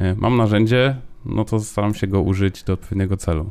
Y, 0.00 0.14
mam 0.16 0.36
narzędzie, 0.36 0.96
no 1.24 1.44
to 1.44 1.60
staram 1.60 1.94
się 1.94 2.06
go 2.06 2.20
użyć 2.20 2.62
do 2.62 2.72
odpowiedniego 2.72 3.16
celu. 3.16 3.50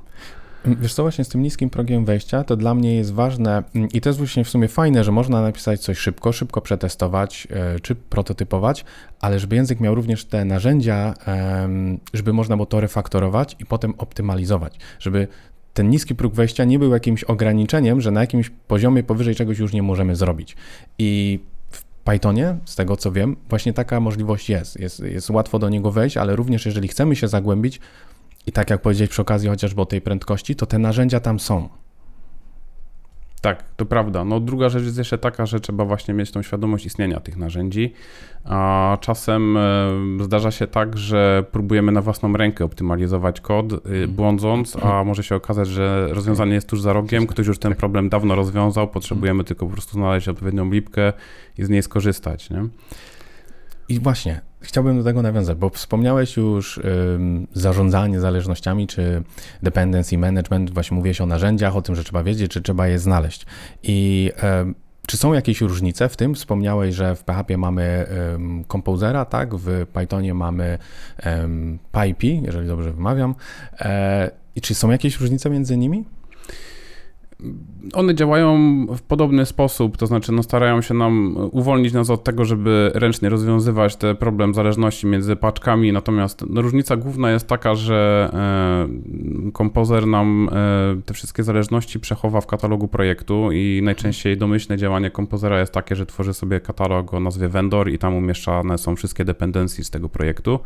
Wiesz 0.66 0.94
co, 0.94 1.04
właśnie 1.04 1.24
z 1.24 1.30
tym 1.30 1.42
niskim 1.42 1.70
progiem 1.70 2.06
wejścia, 2.06 2.44
to 2.44 2.56
dla 2.56 2.76
mnie 2.76 2.96
jest 2.96 3.14
ważne 3.14 3.64
mm, 3.76 3.90
i 3.94 4.02
to 4.02 4.10
jest 4.10 4.20
właśnie 4.20 4.44
w 4.44 4.50
sumie 4.50 4.68
fajne, 4.68 5.04
że 5.04 5.12
można 5.12 5.42
napisać 5.42 5.82
coś 5.82 5.98
szybko, 5.98 6.32
szybko 6.32 6.62
przetestować 6.62 7.48
e, 7.52 7.80
czy 7.80 7.96
prototypować, 7.96 8.86
ale 9.22 9.40
żeby 9.40 9.56
język 9.56 9.80
miał 9.80 9.96
również 9.96 10.26
te 10.26 10.46
narzędzia, 10.46 11.14
żeby 12.14 12.34
można 12.34 12.56
było 12.56 12.66
to 12.66 12.80
refaktorować 12.80 13.56
i 13.60 13.66
potem 13.66 13.94
optymalizować, 13.98 14.80
żeby 15.00 15.28
ten 15.74 15.90
niski 15.90 16.16
próg 16.16 16.34
wejścia 16.34 16.66
nie 16.66 16.80
był 16.80 16.94
jakimś 16.94 17.24
ograniczeniem, 17.24 18.02
że 18.02 18.12
na 18.12 18.22
jakimś 18.22 18.52
poziomie 18.68 19.04
powyżej 19.04 19.36
czegoś 19.36 19.60
już 19.60 19.74
nie 19.74 19.84
możemy 19.84 20.16
zrobić. 20.16 20.56
I 20.98 21.40
Pythonie, 22.04 22.56
z 22.66 22.76
tego 22.76 22.98
co 22.98 23.12
wiem, 23.12 23.36
właśnie 23.50 23.74
taka 23.74 24.00
możliwość 24.00 24.50
jest. 24.50 24.80
jest. 24.80 25.00
Jest 25.00 25.30
łatwo 25.30 25.60
do 25.60 25.70
niego 25.70 25.92
wejść, 25.92 26.18
ale 26.18 26.36
również 26.36 26.66
jeżeli 26.66 26.88
chcemy 26.88 27.16
się 27.16 27.28
zagłębić, 27.28 27.80
i 28.50 28.52
tak 28.52 28.70
jak 28.70 28.82
powiedzieć 28.82 29.12
przy 29.12 29.22
okazji 29.22 29.50
chociażby 29.50 29.82
o 29.82 29.86
tej 29.86 30.02
prędkości, 30.02 30.56
to 30.56 30.66
te 30.66 30.80
narzędzia 30.80 31.20
tam 31.20 31.40
są. 31.40 31.70
Tak, 33.42 33.64
to 33.76 33.86
prawda. 33.86 34.26
No 34.26 34.40
druga 34.40 34.70
rzecz 34.70 34.84
jest 34.84 34.98
jeszcze 34.98 35.18
taka, 35.18 35.46
że 35.46 35.60
trzeba 35.60 35.86
właśnie 35.86 36.14
mieć 36.14 36.32
tą 36.32 36.42
świadomość 36.42 36.86
istnienia 36.86 37.20
tych 37.20 37.38
narzędzi, 37.38 37.94
a 38.46 38.98
czasem 39.02 39.58
e, 39.58 39.92
zdarza 40.22 40.52
się 40.52 40.68
tak, 40.68 40.98
że 40.98 41.44
próbujemy 41.52 41.92
na 41.92 42.02
własną 42.02 42.34
rękę 42.34 42.66
optymalizować 42.66 43.42
kod, 43.42 43.72
y, 43.72 43.76
mhm. 43.76 44.12
błądząc, 44.12 44.76
a 44.76 44.80
mhm. 44.80 45.08
może 45.08 45.24
się 45.24 45.36
okazać, 45.36 45.68
że 45.68 46.08
rozwiązanie 46.12 46.54
jest 46.54 46.70
tuż 46.70 46.82
za 46.82 46.94
rogiem, 46.94 47.28
ktoś 47.28 47.48
już 47.48 47.60
ten 47.60 47.72
tak. 47.72 47.80
problem 47.80 48.10
dawno 48.10 48.36
rozwiązał, 48.36 48.88
potrzebujemy 48.88 49.44
tylko 49.44 49.66
po 49.66 49.72
prostu 49.72 49.94
znaleźć 49.94 50.28
odpowiednią 50.28 50.72
lipkę 50.72 51.14
i 51.58 51.64
z 51.64 51.70
niej 51.70 51.84
skorzystać, 51.84 52.50
nie? 52.50 52.68
I 53.90 54.00
właśnie, 54.00 54.42
chciałbym 54.62 54.98
do 54.98 55.04
tego 55.04 55.22
nawiązać, 55.22 55.58
bo 55.58 55.70
wspomniałeś 55.70 56.38
już 56.38 56.80
zarządzanie 57.54 58.20
zależnościami, 58.20 58.88
czy 58.88 59.24
dependency 59.64 60.18
management, 60.18 60.72
właśnie 60.72 60.98
mówiłeś 60.98 61.22
o 61.22 61.26
narzędziach, 61.26 61.76
o 61.76 61.82
tym, 61.82 61.96
że 61.96 62.04
trzeba 62.04 62.24
wiedzieć, 62.24 62.52
czy 62.52 62.62
trzeba 62.62 62.88
je 62.88 63.00
znaleźć. 63.00 63.46
I 63.84 64.32
czy 65.10 65.18
są 65.18 65.34
jakieś 65.34 65.62
różnice 65.62 66.10
w 66.10 66.18
tym? 66.18 66.36
Wspomniałeś, 66.36 66.96
że 66.96 67.16
w 67.16 67.24
PHP 67.24 67.58
mamy 67.58 68.06
um, 68.32 68.64
Composera, 68.72 69.26
tak? 69.26 69.56
W 69.56 69.86
Pythonie 69.94 70.34
mamy 70.34 70.78
um, 71.26 71.80
PyP, 71.92 72.28
jeżeli 72.28 72.68
dobrze 72.68 72.92
wymawiam. 72.92 73.36
E, 73.80 74.32
I 74.56 74.62
czy 74.62 74.76
są 74.76 74.92
jakieś 74.92 75.20
różnice 75.20 75.50
między 75.50 75.78
nimi? 75.78 76.06
One 77.94 78.16
działają 78.16 78.58
w 78.98 79.02
podobny 79.02 79.46
sposób, 79.46 79.98
to 79.98 80.08
znaczy 80.08 80.32
no, 80.32 80.44
starają 80.44 80.82
się 80.82 80.94
nam 80.94 81.36
uwolnić 81.52 81.94
nas 81.94 82.10
od 82.10 82.24
tego, 82.24 82.46
żeby 82.46 82.92
ręcznie 82.94 83.30
rozwiązywać 83.30 83.96
te 83.96 84.16
problem 84.16 84.54
zależności 84.54 85.08
między 85.08 85.36
paczkami, 85.36 85.94
natomiast 85.94 86.46
no, 86.50 86.62
różnica 86.62 86.96
główna 86.96 87.32
jest 87.32 87.48
taka, 87.48 87.76
że 87.76 88.30
e, 88.34 89.52
kompozer 89.52 90.08
nam 90.08 90.50
e, 90.52 91.02
te 91.06 91.14
wszystkie 91.14 91.44
zależności 91.44 92.00
przechowa 92.00 92.42
w 92.42 92.48
katalogu 92.48 92.88
projektu 92.88 93.52
i 93.52 93.82
najczęściej 93.84 94.38
domyślne 94.38 94.78
działanie 94.78 95.12
kompozera 95.12 95.60
jest 95.60 95.74
takie, 95.74 95.96
że 95.96 96.06
tworzy 96.06 96.34
sobie 96.34 96.60
katalog 96.60 97.14
o 97.14 97.20
nazwie 97.20 97.48
vendor 97.48 97.90
i 97.90 97.98
tam 98.00 98.16
umieszczane 98.16 98.78
są 98.78 98.96
wszystkie 98.96 99.26
dependencje 99.26 99.84
z 99.84 99.90
tego 99.90 100.10
projektu. 100.10 100.60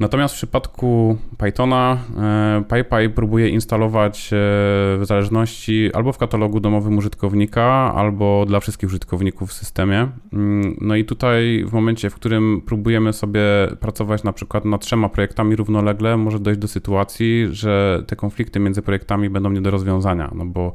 Natomiast 0.00 0.34
w 0.34 0.36
przypadku 0.36 1.18
Pythona 1.38 1.98
e, 2.18 2.64
PyPy 2.68 3.10
próbuje 3.10 3.48
instalować 3.48 4.30
e, 4.32 5.04
zależności 5.04 5.90
albo 5.94 6.12
w 6.12 6.18
katalogu 6.18 6.60
domowym 6.60 6.98
użytkownika, 6.98 7.94
albo 7.94 8.44
dla 8.46 8.60
wszystkich 8.60 8.88
użytkowników 8.88 9.50
w 9.50 9.52
systemie. 9.52 10.08
Mm, 10.32 10.76
no 10.80 10.96
i 10.96 11.04
tutaj 11.04 11.64
w 11.66 11.72
momencie, 11.72 12.10
w 12.10 12.14
którym 12.14 12.62
próbujemy 12.66 13.12
sobie 13.12 13.42
pracować 13.80 14.24
na 14.24 14.32
przykład 14.32 14.64
nad 14.64 14.80
trzema 14.80 15.08
projektami 15.08 15.56
równolegle, 15.56 16.16
może 16.16 16.38
dojść 16.38 16.60
do 16.60 16.68
sytuacji, 16.68 17.48
że 17.50 18.02
te 18.06 18.16
konflikty 18.16 18.60
między 18.60 18.82
projektami 18.82 19.30
będą 19.30 19.50
nie 19.50 19.60
do 19.60 19.70
rozwiązania, 19.70 20.30
no 20.34 20.44
bo 20.44 20.72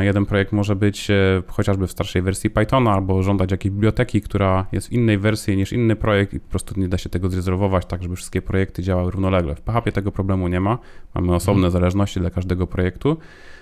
jeden 0.00 0.26
projekt 0.26 0.52
może 0.52 0.76
być 0.76 1.10
e, 1.10 1.42
chociażby 1.46 1.86
w 1.86 1.90
starszej 1.90 2.22
wersji 2.22 2.50
Pythona 2.50 2.92
albo 2.92 3.22
żądać 3.22 3.50
jakiejś 3.50 3.72
biblioteki, 3.72 4.20
która 4.20 4.66
jest 4.72 4.88
w 4.88 4.92
innej 4.92 5.18
wersji 5.18 5.56
niż 5.56 5.72
inny 5.72 5.96
projekt 5.96 6.34
i 6.34 6.40
po 6.40 6.50
prostu 6.50 6.80
nie 6.80 6.88
da 6.88 6.98
się 6.98 7.08
tego 7.08 7.28
zrezerwować 7.28 7.86
tak, 7.86 8.02
żeby 8.02 8.16
wszystkie 8.16 8.42
projekty 8.42 8.82
działały 8.82 9.10
równolegle. 9.10 9.54
W 9.54 9.60
PHP 9.60 9.92
tego 9.92 10.12
problemu 10.12 10.48
nie 10.48 10.60
ma. 10.60 10.78
Mamy 11.14 11.34
osobne 11.34 11.66
mhm. 11.66 11.72
zależności 11.72 12.20
dla 12.20 12.30
każdego 12.30 12.66
projektu. 12.66 13.16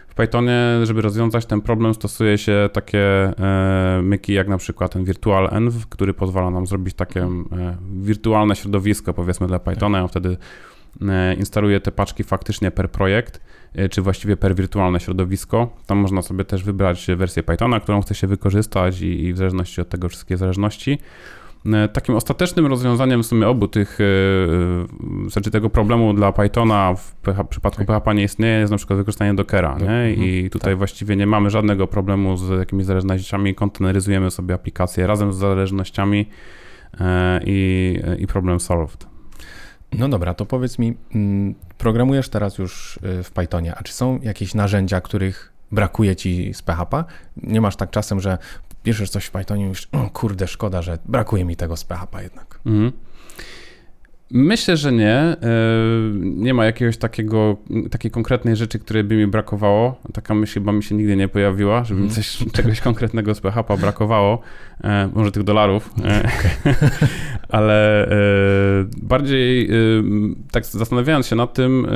W 0.08 0.14
Pythonie, 0.14 0.60
żeby 0.82 1.02
rozwiązać 1.02 1.46
ten 1.46 1.60
problem, 1.60 1.94
stosuje 1.94 2.38
się 2.38 2.70
takie 2.72 3.00
e, 3.38 4.00
myki 4.02 4.32
jak 4.32 4.48
na 4.48 4.58
przykład 4.58 4.92
ten 4.92 5.04
virtual 5.04 5.48
env, 5.52 5.78
który 5.88 6.14
pozwala 6.14 6.50
nam 6.50 6.66
zrobić 6.66 6.94
takie 6.94 7.22
e, 7.22 7.76
wirtualne 8.00 8.56
środowisko 8.56 9.14
powiedzmy 9.14 9.46
dla 9.46 9.58
Pythona, 9.58 9.98
a 9.98 10.08
wtedy 10.08 10.36
e, 11.08 11.34
instaluje 11.34 11.80
te 11.80 11.92
paczki 11.92 12.24
faktycznie 12.24 12.70
per 12.70 12.90
projekt 12.90 13.40
E, 13.40 13.49
czy 13.90 14.02
właściwie 14.02 14.36
per 14.36 14.54
wirtualne 14.54 15.00
środowisko. 15.00 15.76
Tam 15.86 15.98
można 15.98 16.22
sobie 16.22 16.44
też 16.44 16.64
wybrać 16.64 17.06
wersję 17.16 17.42
Pythona, 17.42 17.80
którą 17.80 18.02
chce 18.02 18.14
się 18.14 18.26
wykorzystać 18.26 19.00
i, 19.00 19.24
i 19.24 19.32
w 19.32 19.36
zależności 19.36 19.80
od 19.80 19.88
tego 19.88 20.08
wszystkie 20.08 20.36
zależności. 20.36 20.98
E, 21.66 21.88
takim 21.88 22.14
ostatecznym 22.14 22.66
rozwiązaniem 22.66 23.22
w 23.22 23.26
sumie 23.26 23.48
obu 23.48 23.68
tych, 23.68 23.98
e, 24.00 25.30
znaczy 25.30 25.50
tego 25.50 25.70
problemu 25.70 26.14
dla 26.14 26.32
Pythona 26.32 26.94
w 26.94 27.14
PH, 27.14 27.44
przypadku 27.44 27.78
tak. 27.78 27.86
PHP 27.86 28.14
nie 28.14 28.24
istnieje, 28.24 28.58
jest 28.58 28.70
na 28.70 28.76
przykład 28.76 28.98
wykorzystanie 28.98 29.34
Dockera, 29.34 29.78
nie? 29.78 29.90
Mhm. 29.90 30.14
I 30.14 30.50
tutaj 30.50 30.72
tak. 30.72 30.78
właściwie 30.78 31.16
nie 31.16 31.26
mamy 31.26 31.50
żadnego 31.50 31.86
problemu 31.86 32.36
z 32.36 32.58
jakimiś 32.58 32.86
zależnościami, 32.86 33.54
konteneryzujemy 33.54 34.30
sobie 34.30 34.54
aplikacje 34.54 35.06
razem 35.06 35.32
z 35.32 35.36
zależnościami 35.36 36.28
i, 37.44 38.00
i 38.18 38.26
problem 38.26 38.60
solved. 38.60 39.09
No 39.92 40.08
dobra, 40.08 40.34
to 40.34 40.46
powiedz 40.46 40.78
mi, 40.78 40.96
mm, 41.14 41.54
programujesz 41.78 42.28
teraz 42.28 42.58
już 42.58 42.96
y, 42.96 43.22
w 43.22 43.30
Pythonie, 43.30 43.74
a 43.74 43.82
czy 43.82 43.92
są 43.92 44.18
jakieś 44.22 44.54
narzędzia, 44.54 45.00
których 45.00 45.52
brakuje 45.72 46.16
ci 46.16 46.54
z 46.54 46.62
PHP? 46.62 47.04
Nie 47.36 47.60
masz 47.60 47.76
tak 47.76 47.90
czasem, 47.90 48.20
że 48.20 48.38
piszesz 48.82 49.10
coś 49.10 49.24
w 49.24 49.30
Pythonie 49.30 49.62
i 49.64 49.66
mówisz, 49.66 49.88
kurde, 50.12 50.46
szkoda, 50.46 50.82
że 50.82 50.98
brakuje 51.06 51.44
mi 51.44 51.56
tego 51.56 51.76
z 51.76 51.84
PHP 51.84 52.22
jednak. 52.22 52.60
Mhm. 52.66 52.92
Myślę, 54.30 54.76
że 54.76 54.92
nie. 54.92 55.16
E, 55.16 55.36
nie 56.22 56.54
ma 56.54 56.64
jakiegoś 56.64 56.96
takiego, 56.96 57.56
takiej 57.90 58.10
konkretnej 58.10 58.56
rzeczy, 58.56 58.78
której 58.78 59.04
by 59.04 59.16
mi 59.16 59.26
brakowało. 59.26 60.00
Taka 60.12 60.34
myśl 60.34 60.54
chyba 60.54 60.72
mi 60.72 60.82
się 60.82 60.94
nigdy 60.94 61.16
nie 61.16 61.28
pojawiła, 61.28 61.84
żeby 61.84 62.00
mi 62.00 62.06
mhm. 62.06 62.22
coś, 62.22 62.38
czegoś 62.56 62.80
konkretnego 62.80 63.34
z 63.34 63.40
PHP 63.40 63.76
brakowało. 63.76 64.40
E, 64.84 65.08
może 65.14 65.32
tych 65.32 65.42
dolarów. 65.42 65.90
E, 66.04 66.30
ale 67.48 68.08
bardziej 69.02 69.70
tak 70.50 70.66
zastanawiając 70.66 71.26
się 71.26 71.36
nad 71.36 71.54
tym, 71.54 71.86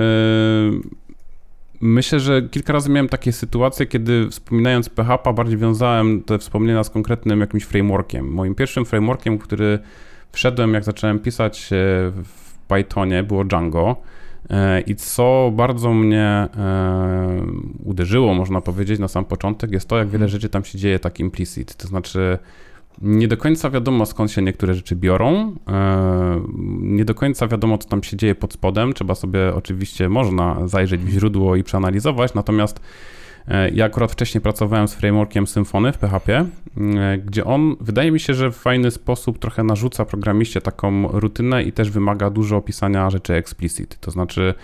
myślę, 1.81 2.21
że 2.21 2.43
kilka 2.43 2.73
razy 2.73 2.91
miałem 2.91 3.09
takie 3.09 3.33
sytuacje, 3.33 3.87
kiedy 3.87 4.29
wspominając 4.31 4.89
PHP 4.89 5.35
bardziej 5.35 5.59
wiązałem 5.59 6.23
te 6.23 6.39
wspomnienia 6.39 6.85
z 6.85 6.91
konkretnym 6.91 7.41
jakimś 7.41 7.65
frameworkiem. 7.65 8.33
Moim 8.33 8.55
pierwszym 8.55 8.85
frameworkiem, 8.85 9.39
który 9.39 9.79
wszedłem, 10.35 10.75
jak 10.75 10.85
zacząłem 10.85 11.19
pisać 11.19 11.73
e, 11.73 11.77
w 12.11 12.59
Pythonie, 12.69 13.23
było 13.23 13.45
Django. 13.45 13.97
E, 14.51 14.81
I 14.81 14.95
co 14.97 15.53
bardzo 15.55 15.93
mnie 15.93 16.25
e, 16.25 16.49
uderzyło, 17.85 18.35
można 18.35 18.61
powiedzieć, 18.61 19.01
na 19.01 19.09
sam 19.09 19.25
początek, 19.25 19.73
jest 19.73 19.89
to, 19.89 19.99
jak 19.99 20.07
wiele 20.07 20.25
mhm. 20.25 20.31
rzeczy 20.31 20.49
tam 20.49 20.65
się 20.65 20.79
dzieje 20.79 20.99
tak 20.99 21.21
implicit. 21.21 21.75
To 21.75 21.89
znaczy, 21.89 22.39
nie 23.03 23.29
do 23.29 23.37
końca 23.37 23.71
wiadomo, 23.71 24.07
skąd 24.07 24.33
się 24.33 24.43
niektóre 24.43 24.75
rzeczy 24.75 24.97
biorą. 24.97 25.55
Nie 26.81 27.05
do 27.05 27.15
końca 27.15 27.49
wiadomo, 27.49 27.79
co 27.79 27.89
tam 27.89 28.03
się 28.03 28.17
dzieje 28.17 28.35
pod 28.35 28.53
spodem. 28.53 28.93
Trzeba 28.93 29.15
sobie 29.15 29.55
oczywiście, 29.55 30.09
można 30.09 30.69
zajrzeć 30.69 31.01
w 31.01 31.09
źródło 31.09 31.57
i 31.57 31.65
przeanalizować, 31.65 32.35
natomiast 32.35 32.81
Ja 33.73 33.85
akurat 33.85 34.13
wcześniej 34.13 34.41
pracowałem 34.41 34.89
z 34.89 34.95
frameworkiem 34.95 35.47
Symfony 35.47 35.93
w 35.93 35.99
PHP, 35.99 36.47
gdzie 37.25 37.45
on 37.45 37.77
wydaje 37.81 38.13
mi 38.13 38.21
się, 38.21 38.35
że 38.35 38.51
w 38.51 38.57
fajny 38.57 38.91
sposób 38.91 39.39
trochę 39.39 39.65
narzuca 39.65 40.05
programiście 40.05 40.61
taką 40.61 41.09
rutynę 41.09 41.63
i 41.63 41.73
też 41.73 41.91
wymaga 41.91 42.31
dużo 42.31 42.57
opisania 42.57 43.11
rzeczy 43.11 43.35
explicit. 43.35 44.01
To 44.01 44.11
znaczy, 44.11 44.55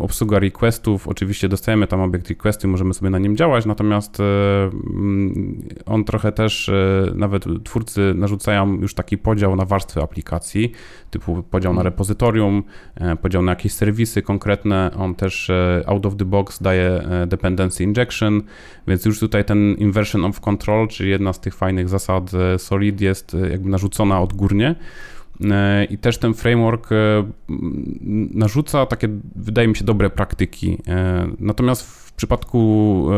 Obsługa 0.00 0.38
requestów, 0.38 1.08
oczywiście 1.08 1.48
dostajemy 1.48 1.86
tam 1.86 2.00
obiekt 2.00 2.28
requesty, 2.28 2.68
możemy 2.68 2.94
sobie 2.94 3.10
na 3.10 3.18
nim 3.18 3.36
działać, 3.36 3.66
natomiast 3.66 4.18
mm, 4.20 5.62
on 5.86 6.04
trochę 6.04 6.32
też, 6.32 6.68
e, 6.68 7.12
nawet 7.14 7.44
twórcy 7.64 8.12
narzucają 8.16 8.80
już 8.80 8.94
taki 8.94 9.18
podział 9.18 9.56
na 9.56 9.64
warstwy 9.64 10.02
aplikacji, 10.02 10.72
typu 11.10 11.42
podział 11.42 11.72
na 11.72 11.80
mhm. 11.80 11.92
repozytorium, 11.92 12.62
e, 12.94 13.16
podział 13.16 13.42
na 13.42 13.52
jakieś 13.52 13.72
serwisy 13.72 14.22
konkretne, 14.22 14.90
on 14.96 15.14
też 15.14 15.50
e, 15.50 15.82
out 15.86 16.06
of 16.06 16.16
the 16.16 16.24
box 16.24 16.62
daje 16.62 17.02
dependency 17.26 17.84
injection, 17.84 18.42
więc 18.86 19.04
już 19.04 19.20
tutaj 19.20 19.44
ten 19.44 19.74
inversion 19.74 20.24
of 20.24 20.40
control, 20.40 20.88
czyli 20.88 21.10
jedna 21.10 21.32
z 21.32 21.40
tych 21.40 21.54
fajnych 21.54 21.88
zasad 21.88 22.30
Solid 22.58 23.00
jest 23.00 23.36
jakby 23.50 23.70
narzucona 23.70 24.20
odgórnie. 24.20 24.74
E, 25.44 25.84
I 25.84 25.98
też 25.98 26.18
ten 26.18 26.34
framework 26.34 26.92
e, 26.92 26.96
narzuca 28.34 28.86
takie, 28.86 29.08
wydaje 29.36 29.68
mi 29.68 29.76
się, 29.76 29.84
dobre 29.84 30.10
praktyki. 30.10 30.78
E, 30.88 31.28
natomiast 31.38 31.82
w 31.82 32.12
przypadku 32.12 33.08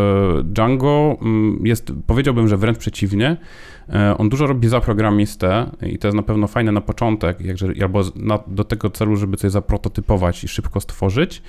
Django 0.44 1.18
jest, 1.62 1.92
powiedziałbym, 2.06 2.48
że 2.48 2.56
wręcz 2.56 2.78
przeciwnie. 2.78 3.36
On 4.18 4.28
dużo 4.28 4.46
robi 4.46 4.68
za 4.68 4.80
programistę 4.80 5.70
i 5.86 5.98
to 5.98 6.08
jest 6.08 6.16
na 6.16 6.22
pewno 6.22 6.46
fajne 6.46 6.72
na 6.72 6.80
początek, 6.80 7.40
jakże, 7.40 7.68
albo 7.82 8.02
na, 8.16 8.38
do 8.46 8.64
tego 8.64 8.90
celu, 8.90 9.16
żeby 9.16 9.36
coś 9.36 9.50
zaprototypować 9.50 10.44
i 10.44 10.48
szybko 10.48 10.80
stworzyć, 10.80 11.42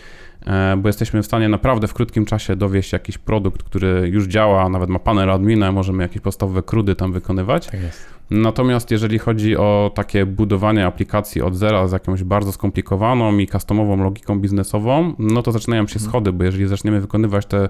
bo 0.77 0.89
jesteśmy 0.89 1.21
w 1.21 1.25
stanie 1.25 1.49
naprawdę 1.49 1.87
w 1.87 1.93
krótkim 1.93 2.25
czasie 2.25 2.55
dowieść 2.55 2.93
jakiś 2.93 3.17
produkt, 3.17 3.63
który 3.63 4.09
już 4.11 4.27
działa, 4.27 4.69
nawet 4.69 4.89
ma 4.89 4.99
panel 4.99 5.31
admina, 5.31 5.71
możemy 5.71 6.03
jakieś 6.03 6.21
podstawowe 6.21 6.63
krudy 6.63 6.95
tam 6.95 7.13
wykonywać. 7.13 7.67
Tak. 7.67 7.79
Natomiast 8.31 8.91
jeżeli 8.91 9.19
chodzi 9.19 9.57
o 9.57 9.91
takie 9.95 10.25
budowanie 10.25 10.85
aplikacji 10.85 11.41
od 11.41 11.55
zera 11.55 11.87
z 11.87 11.91
jakąś 11.91 12.23
bardzo 12.23 12.51
skomplikowaną 12.51 13.37
i 13.37 13.47
customową 13.47 14.03
logiką 14.03 14.39
biznesową, 14.39 15.13
no 15.19 15.41
to 15.41 15.51
zaczynają 15.51 15.87
się 15.87 15.95
mhm. 15.95 16.09
schody, 16.09 16.33
bo 16.33 16.43
jeżeli 16.43 16.67
zaczniemy 16.67 17.01
wykonywać 17.01 17.45
te, 17.45 17.69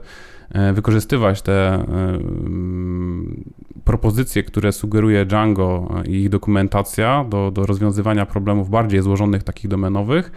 e, 0.52 0.74
wykorzystywać 0.74 1.42
te 1.42 1.54
e, 1.54 1.84
mm, 1.84 3.44
propozycje, 3.84 4.44
które 4.44 4.72
sugeruje 4.72 5.26
Django 5.26 5.96
i 6.08 6.12
ich 6.12 6.30
dokumentacja 6.30 7.26
do, 7.30 7.52
do 7.52 7.66
rozwiązywania 7.66 8.26
problemów 8.26 8.70
bardziej 8.70 9.02
złożonych, 9.02 9.44
takich 9.44 9.68
domenowych, 9.68 10.32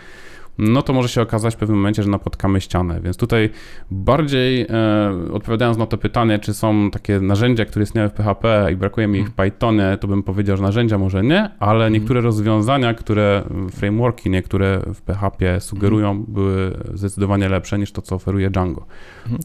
no 0.59 0.83
to 0.83 0.93
może 0.93 1.09
się 1.09 1.23
okazać 1.23 1.55
w 1.55 1.59
pewnym 1.59 1.79
momencie, 1.79 2.03
że 2.03 2.11
napotkamy 2.11 2.61
ścianę. 2.61 3.01
Więc 3.01 3.17
tutaj 3.17 3.51
bardziej 3.90 4.62
e, 4.62 5.33
odpowiadając 5.33 5.79
na 5.79 5.87
to 5.87 5.99
pytanie, 5.99 6.38
czy 6.38 6.55
są 6.55 6.90
takie 6.90 7.21
narzędzia, 7.21 7.64
które 7.64 7.83
istniały 7.83 8.09
w 8.09 8.12
PHP 8.12 8.69
i 8.73 8.77
brakuje 8.77 9.07
mi 9.07 9.19
ich 9.19 9.27
w 9.27 9.31
mhm. 9.31 9.51
Pythonie, 9.51 9.99
to 10.01 10.09
bym 10.09 10.23
powiedział, 10.23 10.57
że 10.57 10.62
narzędzia 10.62 10.99
może 10.99 11.23
nie, 11.23 11.51
ale 11.59 11.75
mhm. 11.85 11.93
niektóre 11.93 12.21
rozwiązania, 12.21 12.95
które 12.95 13.43
frameworki 13.73 14.31
niektóre 14.31 14.81
w 14.95 15.03
PHP 15.03 15.61
sugerują, 15.61 16.11
mhm. 16.11 16.35
były 16.35 16.77
zdecydowanie 16.95 17.49
lepsze 17.49 17.79
niż 17.79 17.93
to, 17.93 18.03
co 18.03 18.14
oferuje 18.14 18.51
Django. 18.51 18.87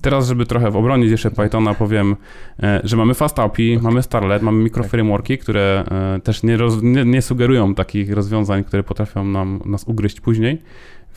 Teraz, 0.02 0.28
żeby 0.28 0.46
trochę 0.46 0.68
obronić 0.68 1.12
jeszcze 1.12 1.32
Pythona, 1.32 1.74
powiem, 1.74 2.16
e, 2.64 2.82
że 2.84 2.98
mamy 2.98 3.14
FastAPI, 3.14 3.80
mamy 3.82 4.04
Starlet, 4.04 4.42
mamy 4.42 4.64
mikroframeworki, 4.64 5.38
które 5.38 5.84
e, 5.92 6.20
też 6.20 6.44
nie, 6.44 6.58
roz, 6.58 6.82
nie, 6.82 7.06
nie 7.06 7.22
sugerują 7.22 7.76
takich 7.76 8.14
rozwiązań, 8.14 8.64
które 8.64 8.84
potrafią 8.84 9.26
nam, 9.26 9.60
nas 9.66 9.84
ugryźć 9.88 10.22
później. 10.22 10.62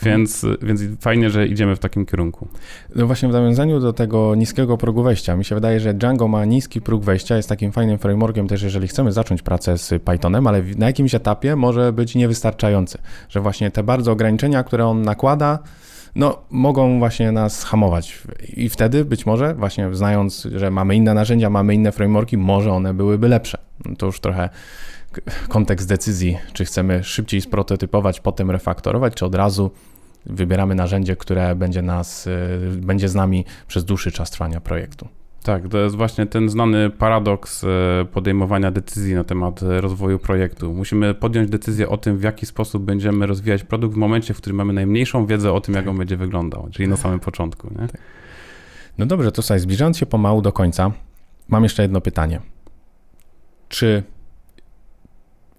Więc, 0.03 0.47
więc 0.62 0.83
fajnie, 1.01 1.31
że 1.31 1.47
idziemy 1.47 1.77
w 1.77 1.79
takim 1.79 2.07
kierunku. 2.07 2.49
No 2.95 3.07
właśnie 3.07 3.29
w 3.29 3.33
nawiązaniu 3.33 3.81
do 3.81 3.93
tego 3.93 4.35
niskiego 4.35 4.79
progu 4.79 5.03
wejścia, 5.03 5.37
mi 5.37 5.45
się 5.45 5.55
wydaje, 5.55 5.81
że 5.81 5.95
Django 5.95 6.29
ma 6.29 6.45
niski 6.45 6.81
próg 6.81 7.05
wejścia, 7.05 7.37
jest 7.37 7.49
takim 7.49 7.73
fajnym 7.73 7.99
frameworkiem 7.99 8.49
też, 8.49 8.62
jeżeli 8.62 8.88
chcemy 8.88 9.12
zacząć 9.12 9.43
pracę 9.43 9.79
z 9.79 10.03
Pythonem, 10.05 10.47
ale 10.47 10.62
na 10.77 10.87
jakimś 10.87 11.15
etapie 11.15 11.57
może 11.57 11.93
być 11.93 12.15
niewystarczający, 12.15 12.99
że 13.29 13.41
właśnie 13.41 13.71
te 13.71 13.83
bardzo 13.83 14.12
ograniczenia, 14.12 14.65
które 14.65 14.87
on 14.87 15.03
nakłada, 15.03 15.59
no, 16.15 16.43
mogą 16.51 16.99
właśnie 16.99 17.33
nas 17.33 17.65
hamować. 17.65 18.23
I 18.57 18.69
wtedy 18.69 19.05
być 19.05 19.27
może, 19.27 19.55
właśnie 19.55 19.95
znając, 19.95 20.49
że 20.55 20.71
mamy 20.71 20.97
inne 20.97 21.15
narzędzia, 21.15 21.51
mamy 21.51 21.75
inne 21.75 21.93
frameworki, 21.93 22.37
może 22.37 22.73
one 22.73 22.95
byłyby 22.95 23.29
lepsze. 23.29 23.59
No 23.85 23.97
to 23.97 24.07
już 24.07 24.21
trochę 24.21 24.49
kontekst 25.49 25.88
decyzji, 25.88 26.38
czy 26.53 26.65
chcemy 26.65 27.05
szybciej 27.05 27.41
sprototypować, 27.41 28.21
potem 28.21 28.51
refaktorować, 28.51 29.15
czy 29.15 29.27
od 29.27 29.35
razu 29.35 29.71
wybieramy 30.27 30.75
narzędzie, 30.75 31.17
które 31.17 31.55
będzie 31.55 31.83
nas, 31.83 32.27
y, 32.27 32.31
będzie 32.77 33.09
z 33.09 33.15
nami 33.15 33.45
przez 33.67 33.85
dłuższy 33.85 34.13
czas 34.13 34.31
trwania 34.31 34.61
projektu. 34.61 35.09
Tak, 35.43 35.69
to 35.69 35.79
jest 35.79 35.97
właśnie 35.97 36.27
ten 36.27 36.49
znany 36.49 36.91
paradoks 36.91 37.65
y, 37.65 37.69
podejmowania 38.13 38.71
decyzji 38.71 39.15
na 39.15 39.25
temat 39.25 39.61
rozwoju 39.63 40.19
projektu. 40.19 40.75
Musimy 40.75 41.15
podjąć 41.15 41.51
decyzję 41.51 41.89
o 41.89 41.97
tym, 41.97 42.19
w 42.19 42.23
jaki 42.23 42.47
sposób 42.47 42.85
będziemy 42.85 43.27
rozwijać 43.27 43.65
produkt 43.65 43.95
w 43.95 43.99
momencie, 43.99 44.35
w 44.35 44.37
którym 44.37 44.57
mamy 44.57 44.73
najmniejszą 44.73 45.27
wiedzę 45.27 45.53
o 45.53 45.61
tym, 45.61 45.75
jak 45.75 45.89
on 45.89 45.99
będzie 45.99 46.17
wyglądał, 46.17 46.69
czyli 46.71 46.89
na 46.89 46.97
samym 46.97 47.21
początku. 47.21 47.69
Nie? 47.71 47.89
Tak. 47.89 48.01
No 48.99 49.07
dobrze, 49.07 49.33
to 49.33 49.43
słuchaj, 49.43 49.61
zbliżając 49.61 49.99
się 49.99 50.07
pomału 50.07 50.43
do 50.43 50.53
końca, 50.53 50.93
mam 51.49 51.63
jeszcze 51.63 51.83
jedno 51.83 52.01
pytanie. 52.01 52.41
Czy 53.69 54.03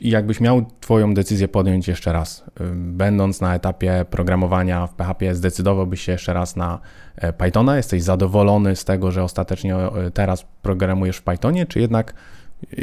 i 0.04 0.10
jakbyś 0.10 0.40
miał 0.40 0.66
Twoją 0.80 1.14
decyzję 1.14 1.48
podjąć 1.48 1.88
jeszcze 1.88 2.14
raz, 2.14 2.46
będąc 2.76 3.42
na 3.42 3.56
etapie 3.56 4.06
programowania 4.10 4.88
w 4.88 4.94
PHP, 4.94 5.36
zdecydowałbyś 5.36 6.02
się 6.02 6.12
jeszcze 6.12 6.34
raz 6.34 6.56
na 6.56 6.80
e, 7.16 7.34
Pythona? 7.34 7.78
Jesteś 7.78 8.04
zadowolony 8.04 8.76
z 8.76 8.86
tego, 8.86 9.12
że 9.12 9.24
ostatecznie 9.24 9.76
e, 9.76 10.12
teraz 10.12 10.46
programujesz 10.62 11.18
w 11.18 11.22
Pythonie, 11.22 11.66
czy 11.66 11.80
jednak 11.80 12.14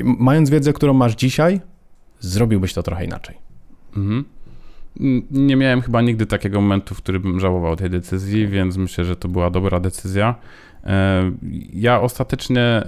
mając 0.04 0.50
wiedzę, 0.50 0.72
którą 0.72 0.92
masz 0.92 1.14
dzisiaj, 1.14 1.60
zrobiłbyś 2.20 2.74
to 2.74 2.82
trochę 2.82 3.04
inaczej? 3.04 3.38
Mhm. 3.96 4.24
Nie 5.30 5.56
miałem 5.56 5.80
chyba 5.80 6.02
nigdy 6.02 6.26
takiego 6.26 6.60
momentu, 6.60 6.94
w 6.94 6.98
którym 6.98 7.22
bym 7.22 7.40
żałował 7.40 7.76
tej 7.76 7.90
decyzji, 7.90 8.48
więc 8.48 8.76
myślę, 8.76 9.04
że 9.04 9.16
to 9.16 9.28
była 9.28 9.50
dobra 9.50 9.80
decyzja. 9.80 10.34
E, 10.86 11.32
ja 11.72 12.00
ostatecznie 12.00 12.60
e, 12.60 12.84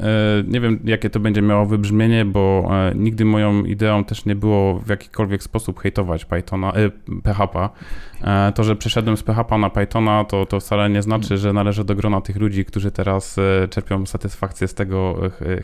nie 0.47 0.61
wiem, 0.61 0.81
jakie 0.85 1.11
to 1.11 1.21
będzie 1.21 1.43
miało 1.43 1.67
wybrzmienie, 1.67 2.25
bo 2.25 2.71
e, 2.71 2.95
nigdy 2.95 3.25
moją 3.25 3.65
ideą 3.65 4.05
też 4.05 4.25
nie 4.25 4.37
było 4.37 4.79
w 4.79 4.89
jakikolwiek 4.89 5.43
sposób 5.43 5.81
hejtować 5.81 6.25
Pythona, 6.25 6.73
PHP. 7.23 7.69
To, 8.55 8.65
że 8.65 8.77
przeszedłem 8.77 9.17
z 9.17 9.23
PHP 9.23 9.59
na 9.59 9.71
Pythona, 9.71 10.25
to, 10.25 10.47
to 10.47 10.61
wcale 10.61 10.91
nie 10.91 11.03
znaczy, 11.03 11.39
że 11.39 11.53
należę 11.53 11.85
do 11.85 11.95
grona 11.95 12.21
tych 12.21 12.37
ludzi, 12.37 12.65
którzy 12.65 12.91
teraz 12.91 13.37
czerpią 13.71 14.07
satysfakcję 14.07 14.69
z 14.69 14.75
tego 14.75 15.17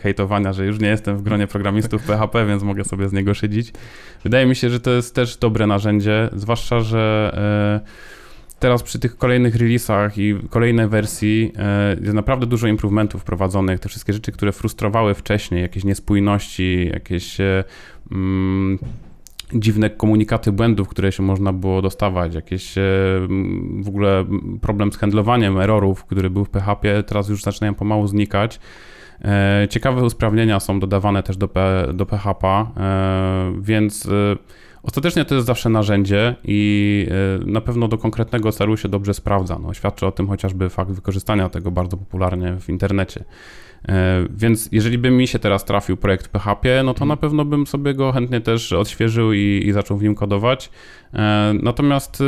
hejtowania, 0.03 0.53
że 0.53 0.67
już 0.67 0.81
nie 0.81 0.89
jestem 0.89 1.17
w 1.17 1.23
gronie 1.23 1.47
programistów 1.47 2.03
PHP, 2.03 2.47
więc 2.47 2.63
mogę 2.63 2.85
sobie 2.85 3.09
z 3.09 3.13
niego 3.13 3.35
szydzić. 3.35 3.73
Wydaje 4.25 4.47
mi 4.47 4.57
się, 4.57 4.71
że 4.71 4.81
to 4.81 4.91
jest 4.91 5.15
też 5.15 5.37
dobre 5.37 5.67
narzędzie, 5.67 6.31
zwłaszcza, 6.33 6.81
że 6.81 7.33
teraz 8.59 8.83
przy 8.83 8.99
tych 8.99 9.17
kolejnych 9.17 9.57
releasach 9.57 10.19
i 10.19 10.35
kolejnej 10.51 10.89
wersji 10.89 11.53
e, 11.57 11.97
jest 12.01 12.15
naprawdę 12.15 12.47
dużo 12.47 12.67
improvementów 12.67 13.23
wprowadzonych. 13.23 13.81
Te 13.81 13.89
wszystkie 13.89 14.13
rzeczy, 14.13 14.33
które 14.33 14.53
frustrowały 14.53 15.15
wcześniej, 15.15 15.63
jakieś 15.63 15.85
niespójności, 15.85 16.91
jakieś 16.93 17.41
e, 17.41 17.65
mm, 18.13 18.79
dziwne 19.55 19.91
komunikaty 19.91 20.53
błędów, 20.53 20.89
które 20.89 21.13
się 21.13 21.23
można 21.23 21.53
było 21.53 21.83
dostawać, 21.83 22.35
jakieś 22.35 22.79
e, 22.79 22.83
w 23.81 23.89
ogóle 23.89 24.25
problem 24.61 24.93
z 24.93 24.97
handlowaniem 24.97 25.59
errorów, 25.59 26.05
który 26.05 26.31
był 26.31 26.45
w 26.45 26.51
PHP, 26.51 27.03
teraz 27.03 27.29
już 27.29 27.43
zaczynają 27.43 27.75
pomału 27.75 28.07
znikać. 28.07 28.61
Ciekawe 29.71 30.03
usprawnienia 30.03 30.61
są 30.61 30.81
dodawane 30.81 31.23
też 31.23 31.37
do, 31.37 31.49
do 31.95 32.07
PHP, 32.07 32.67
więc 33.61 34.09
Ostatecznie 34.83 35.25
to 35.25 35.35
jest 35.35 35.47
zawsze 35.47 35.69
narzędzie 35.69 36.35
i 36.45 37.07
e, 37.11 37.47
na 37.47 37.61
pewno 37.61 37.89
do 37.89 37.99
konkretnego 37.99 38.53
celu 38.53 38.77
się 38.77 38.89
dobrze 38.89 39.15
sprawdza. 39.15 39.59
No, 39.63 39.75
świadczy 39.75 40.07
o 40.07 40.13
tym 40.13 40.29
chociażby 40.29 40.71
fakt 40.71 40.91
wykorzystania 40.91 41.49
tego 41.49 41.71
bardzo 41.71 41.97
popularnie 41.97 42.57
w 42.61 42.69
internecie. 42.69 43.25
E, 43.89 44.27
więc 44.31 44.69
jeżeli 44.73 44.99
by 44.99 45.11
mi 45.11 45.27
się 45.27 45.39
teraz 45.39 45.65
trafił 45.65 45.97
projekt 45.97 46.29
PHP, 46.29 46.83
no 46.83 46.95
to 46.95 47.05
na 47.05 47.17
pewno 47.17 47.45
bym 47.45 47.67
sobie 47.67 47.95
go 47.95 48.13
chętnie 48.13 48.41
też 48.41 48.73
odświeżył 48.73 49.33
i, 49.33 49.63
i 49.67 49.73
zaczął 49.73 49.97
w 49.97 50.03
nim 50.03 50.15
kodować. 50.15 50.71
E, 51.15 51.55
natomiast 51.63 52.23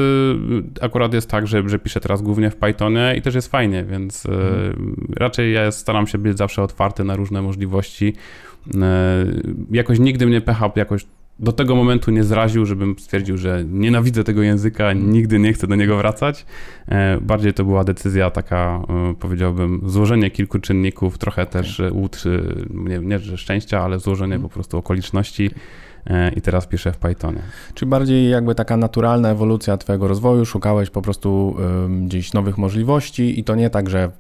akurat 0.81 1.15
jest 1.15 1.31
tak, 1.31 1.47
że, 1.47 1.69
że 1.69 1.79
piszę 1.79 2.01
teraz 2.01 2.23
głównie 2.23 2.51
w 2.51 2.57
Pythonie 2.57 3.15
i 3.19 3.23
też 3.23 3.35
jest 3.35 3.51
fajnie, 3.51 3.85
więc 3.85 4.23
hmm. 4.23 5.07
raczej 5.17 5.53
ja 5.53 5.73
staram 5.73 6.07
się 6.07 6.19
być 6.19 6.39
zawsze 6.39 6.63
otwarty 6.63 7.05
na 7.05 7.17
różne 7.17 7.43
możliwości. 7.43 8.15
Jakoś 9.71 9.99
nigdy 9.99 10.27
mnie 10.27 10.41
PHP 10.41 10.81
jakoś 10.81 11.07
do 11.41 11.53
tego 11.53 11.75
momentu 11.75 12.11
nie 12.11 12.25
zraził, 12.25 12.67
żebym 12.67 12.99
stwierdził, 12.99 13.37
że 13.37 13.65
nienawidzę 13.65 14.25
tego 14.25 14.43
języka, 14.43 14.93
nigdy 14.93 15.39
nie 15.39 15.53
chcę 15.53 15.67
do 15.67 15.75
niego 15.75 15.97
wracać. 15.97 16.47
E, 16.89 17.19
bardziej 17.21 17.55
to 17.55 17.65
była 17.65 17.85
decyzja 17.85 18.31
taka, 18.31 18.83
e, 19.11 19.15
powiedziałbym, 19.15 19.81
złożenie 19.87 20.31
kilku 20.31 20.59
czynników, 20.59 21.19
trochę 21.19 21.43
okay. 21.43 21.53
też 21.53 21.83
łód, 21.91 22.23
nie, 22.71 22.99
nie 22.99 23.19
że 23.19 23.37
szczęścia, 23.39 23.81
ale 23.81 23.99
złożenie 23.99 24.35
mm. 24.35 24.49
po 24.49 24.55
prostu 24.55 24.79
okoliczności 24.79 25.51
e, 26.07 26.33
i 26.33 26.41
teraz 26.41 26.67
piszę 26.67 26.93
w 26.93 26.99
Pythonie. 26.99 27.43
Czy 27.75 27.87
bardziej 27.87 28.31
jakby 28.31 28.55
taka 28.55 28.77
naturalna 28.77 29.31
ewolucja 29.31 29.77
Twojego 29.77 30.09
rozwoju, 30.09 30.45
szukałeś 30.45 30.91
po 30.91 31.03
prostu 31.03 31.57
gdzieś 32.07 32.33
nowych 32.33 32.59
możliwości 32.59 33.41
i 33.41 33.45
to 33.45 33.55
nie 33.55 33.71
tak, 33.71 33.91
że 33.91 34.11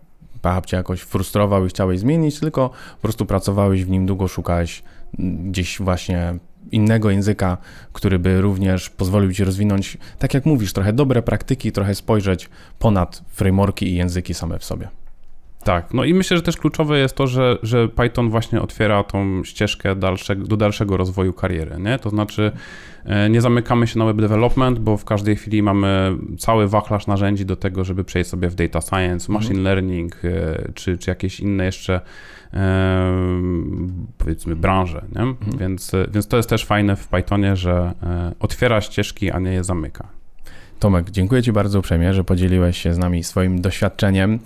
PHP 0.42 0.66
cię 0.66 0.76
jakoś 0.76 1.00
frustrował 1.00 1.66
i 1.66 1.68
chciałeś 1.68 2.00
zmienić, 2.00 2.40
tylko 2.40 2.68
po 2.68 3.02
prostu 3.02 3.26
pracowałeś 3.26 3.84
w 3.84 3.90
nim, 3.90 4.06
długo 4.06 4.28
szukałeś 4.28 4.82
gdzieś 5.18 5.78
właśnie 5.80 6.34
innego 6.72 7.10
języka, 7.10 7.58
który 7.92 8.18
by 8.18 8.40
również 8.40 8.90
pozwolił 8.90 9.32
ci 9.32 9.44
rozwinąć, 9.44 9.98
tak 10.18 10.34
jak 10.34 10.46
mówisz, 10.46 10.72
trochę 10.72 10.92
dobre 10.92 11.22
praktyki, 11.22 11.72
trochę 11.72 11.94
spojrzeć 11.94 12.48
ponad 12.78 13.22
frameworki 13.28 13.86
i 13.86 13.94
języki 13.94 14.34
same 14.34 14.58
w 14.58 14.64
sobie. 14.64 14.99
Tak, 15.64 15.94
no 15.94 16.04
i 16.04 16.14
myślę, 16.14 16.36
że 16.36 16.42
też 16.42 16.56
kluczowe 16.56 16.98
jest 16.98 17.14
to, 17.14 17.26
że, 17.26 17.58
że 17.62 17.88
Python 17.88 18.30
właśnie 18.30 18.62
otwiera 18.62 19.04
tą 19.04 19.44
ścieżkę 19.44 19.96
dalszego, 19.96 20.46
do 20.46 20.56
dalszego 20.56 20.96
rozwoju 20.96 21.32
kariery, 21.32 21.76
nie? 21.80 21.98
To 21.98 22.10
znaczy 22.10 22.52
e, 23.04 23.30
nie 23.30 23.40
zamykamy 23.40 23.86
się 23.86 23.98
na 23.98 24.04
web 24.04 24.16
development, 24.16 24.78
bo 24.78 24.96
w 24.96 25.04
każdej 25.04 25.36
chwili 25.36 25.62
mamy 25.62 26.16
cały 26.38 26.68
wachlarz 26.68 27.06
narzędzi 27.06 27.46
do 27.46 27.56
tego, 27.56 27.84
żeby 27.84 28.04
przejść 28.04 28.30
sobie 28.30 28.48
w 28.48 28.54
data 28.54 28.80
science, 28.80 29.32
machine 29.32 29.58
mhm. 29.58 29.64
learning, 29.64 30.24
e, 30.24 30.72
czy, 30.74 30.98
czy 30.98 31.10
jakieś 31.10 31.40
inne 31.40 31.64
jeszcze 31.64 32.00
e, 32.54 33.12
powiedzmy 34.18 34.56
branże, 34.56 35.04
nie? 35.14 35.22
Mhm. 35.22 35.58
Więc, 35.58 35.92
więc 36.12 36.28
to 36.28 36.36
jest 36.36 36.48
też 36.48 36.64
fajne 36.64 36.96
w 36.96 37.08
Pythonie, 37.08 37.56
że 37.56 37.92
otwiera 38.40 38.80
ścieżki, 38.80 39.30
a 39.30 39.38
nie 39.38 39.52
je 39.52 39.64
zamyka. 39.64 40.19
Tomek, 40.80 41.10
dziękuję 41.10 41.42
Ci 41.42 41.52
bardzo 41.52 41.78
uprzejmie, 41.78 42.14
że 42.14 42.24
podzieliłeś 42.24 42.78
się 42.78 42.94
z 42.94 42.98
nami 42.98 43.24
swoim 43.24 43.60
doświadczeniem, 43.60 44.38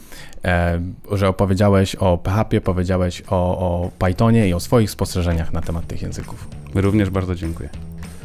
e, 0.45 0.80
że 1.12 1.28
opowiedziałeś 1.28 1.95
o 1.95 2.18
PHP, 2.18 2.61
powiedziałeś 2.61 3.22
o, 3.28 3.59
o 3.59 3.91
Pythonie 3.99 4.49
i 4.49 4.55
o 4.55 4.61
swoich 4.61 4.91
spostrzeżeniach 4.91 5.53
na 5.53 5.61
temat 5.61 5.87
tych 5.87 6.03
języków. 6.03 6.49
Również 6.74 7.11
bardzo 7.11 7.35
dziękuję. 7.35 7.68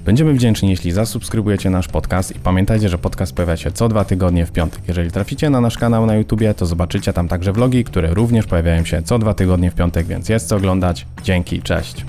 Będziemy 0.05 0.34
wdzięczni, 0.34 0.70
jeśli 0.70 0.91
zasubskrybujecie 0.91 1.70
nasz 1.70 1.88
podcast 1.88 2.36
i 2.36 2.39
pamiętajcie, 2.39 2.89
że 2.89 2.97
podcast 2.97 3.34
pojawia 3.34 3.57
się 3.57 3.72
co 3.72 3.89
dwa 3.89 4.05
tygodnie 4.05 4.45
w 4.45 4.51
piątek. 4.51 4.82
Jeżeli 4.88 5.12
traficie 5.12 5.49
na 5.49 5.62
nasz 5.62 5.78
kanał 5.78 6.05
na 6.05 6.16
YouTubie, 6.16 6.53
to 6.53 6.66
zobaczycie 6.66 7.14
tam 7.14 7.28
także 7.28 7.53
vlogi, 7.53 7.84
które 7.84 8.14
również 8.14 8.45
pojawiają 8.45 8.86
się 8.86 9.01
co 9.01 9.20
dwa 9.20 9.34
tygodnie 9.34 9.72
w 9.72 9.76
piątek, 9.76 10.07
więc 10.07 10.30
jest 10.30 10.47
co 10.47 10.55
oglądać. 10.55 11.05
Dzięki, 11.24 11.62
cześć. 11.62 12.05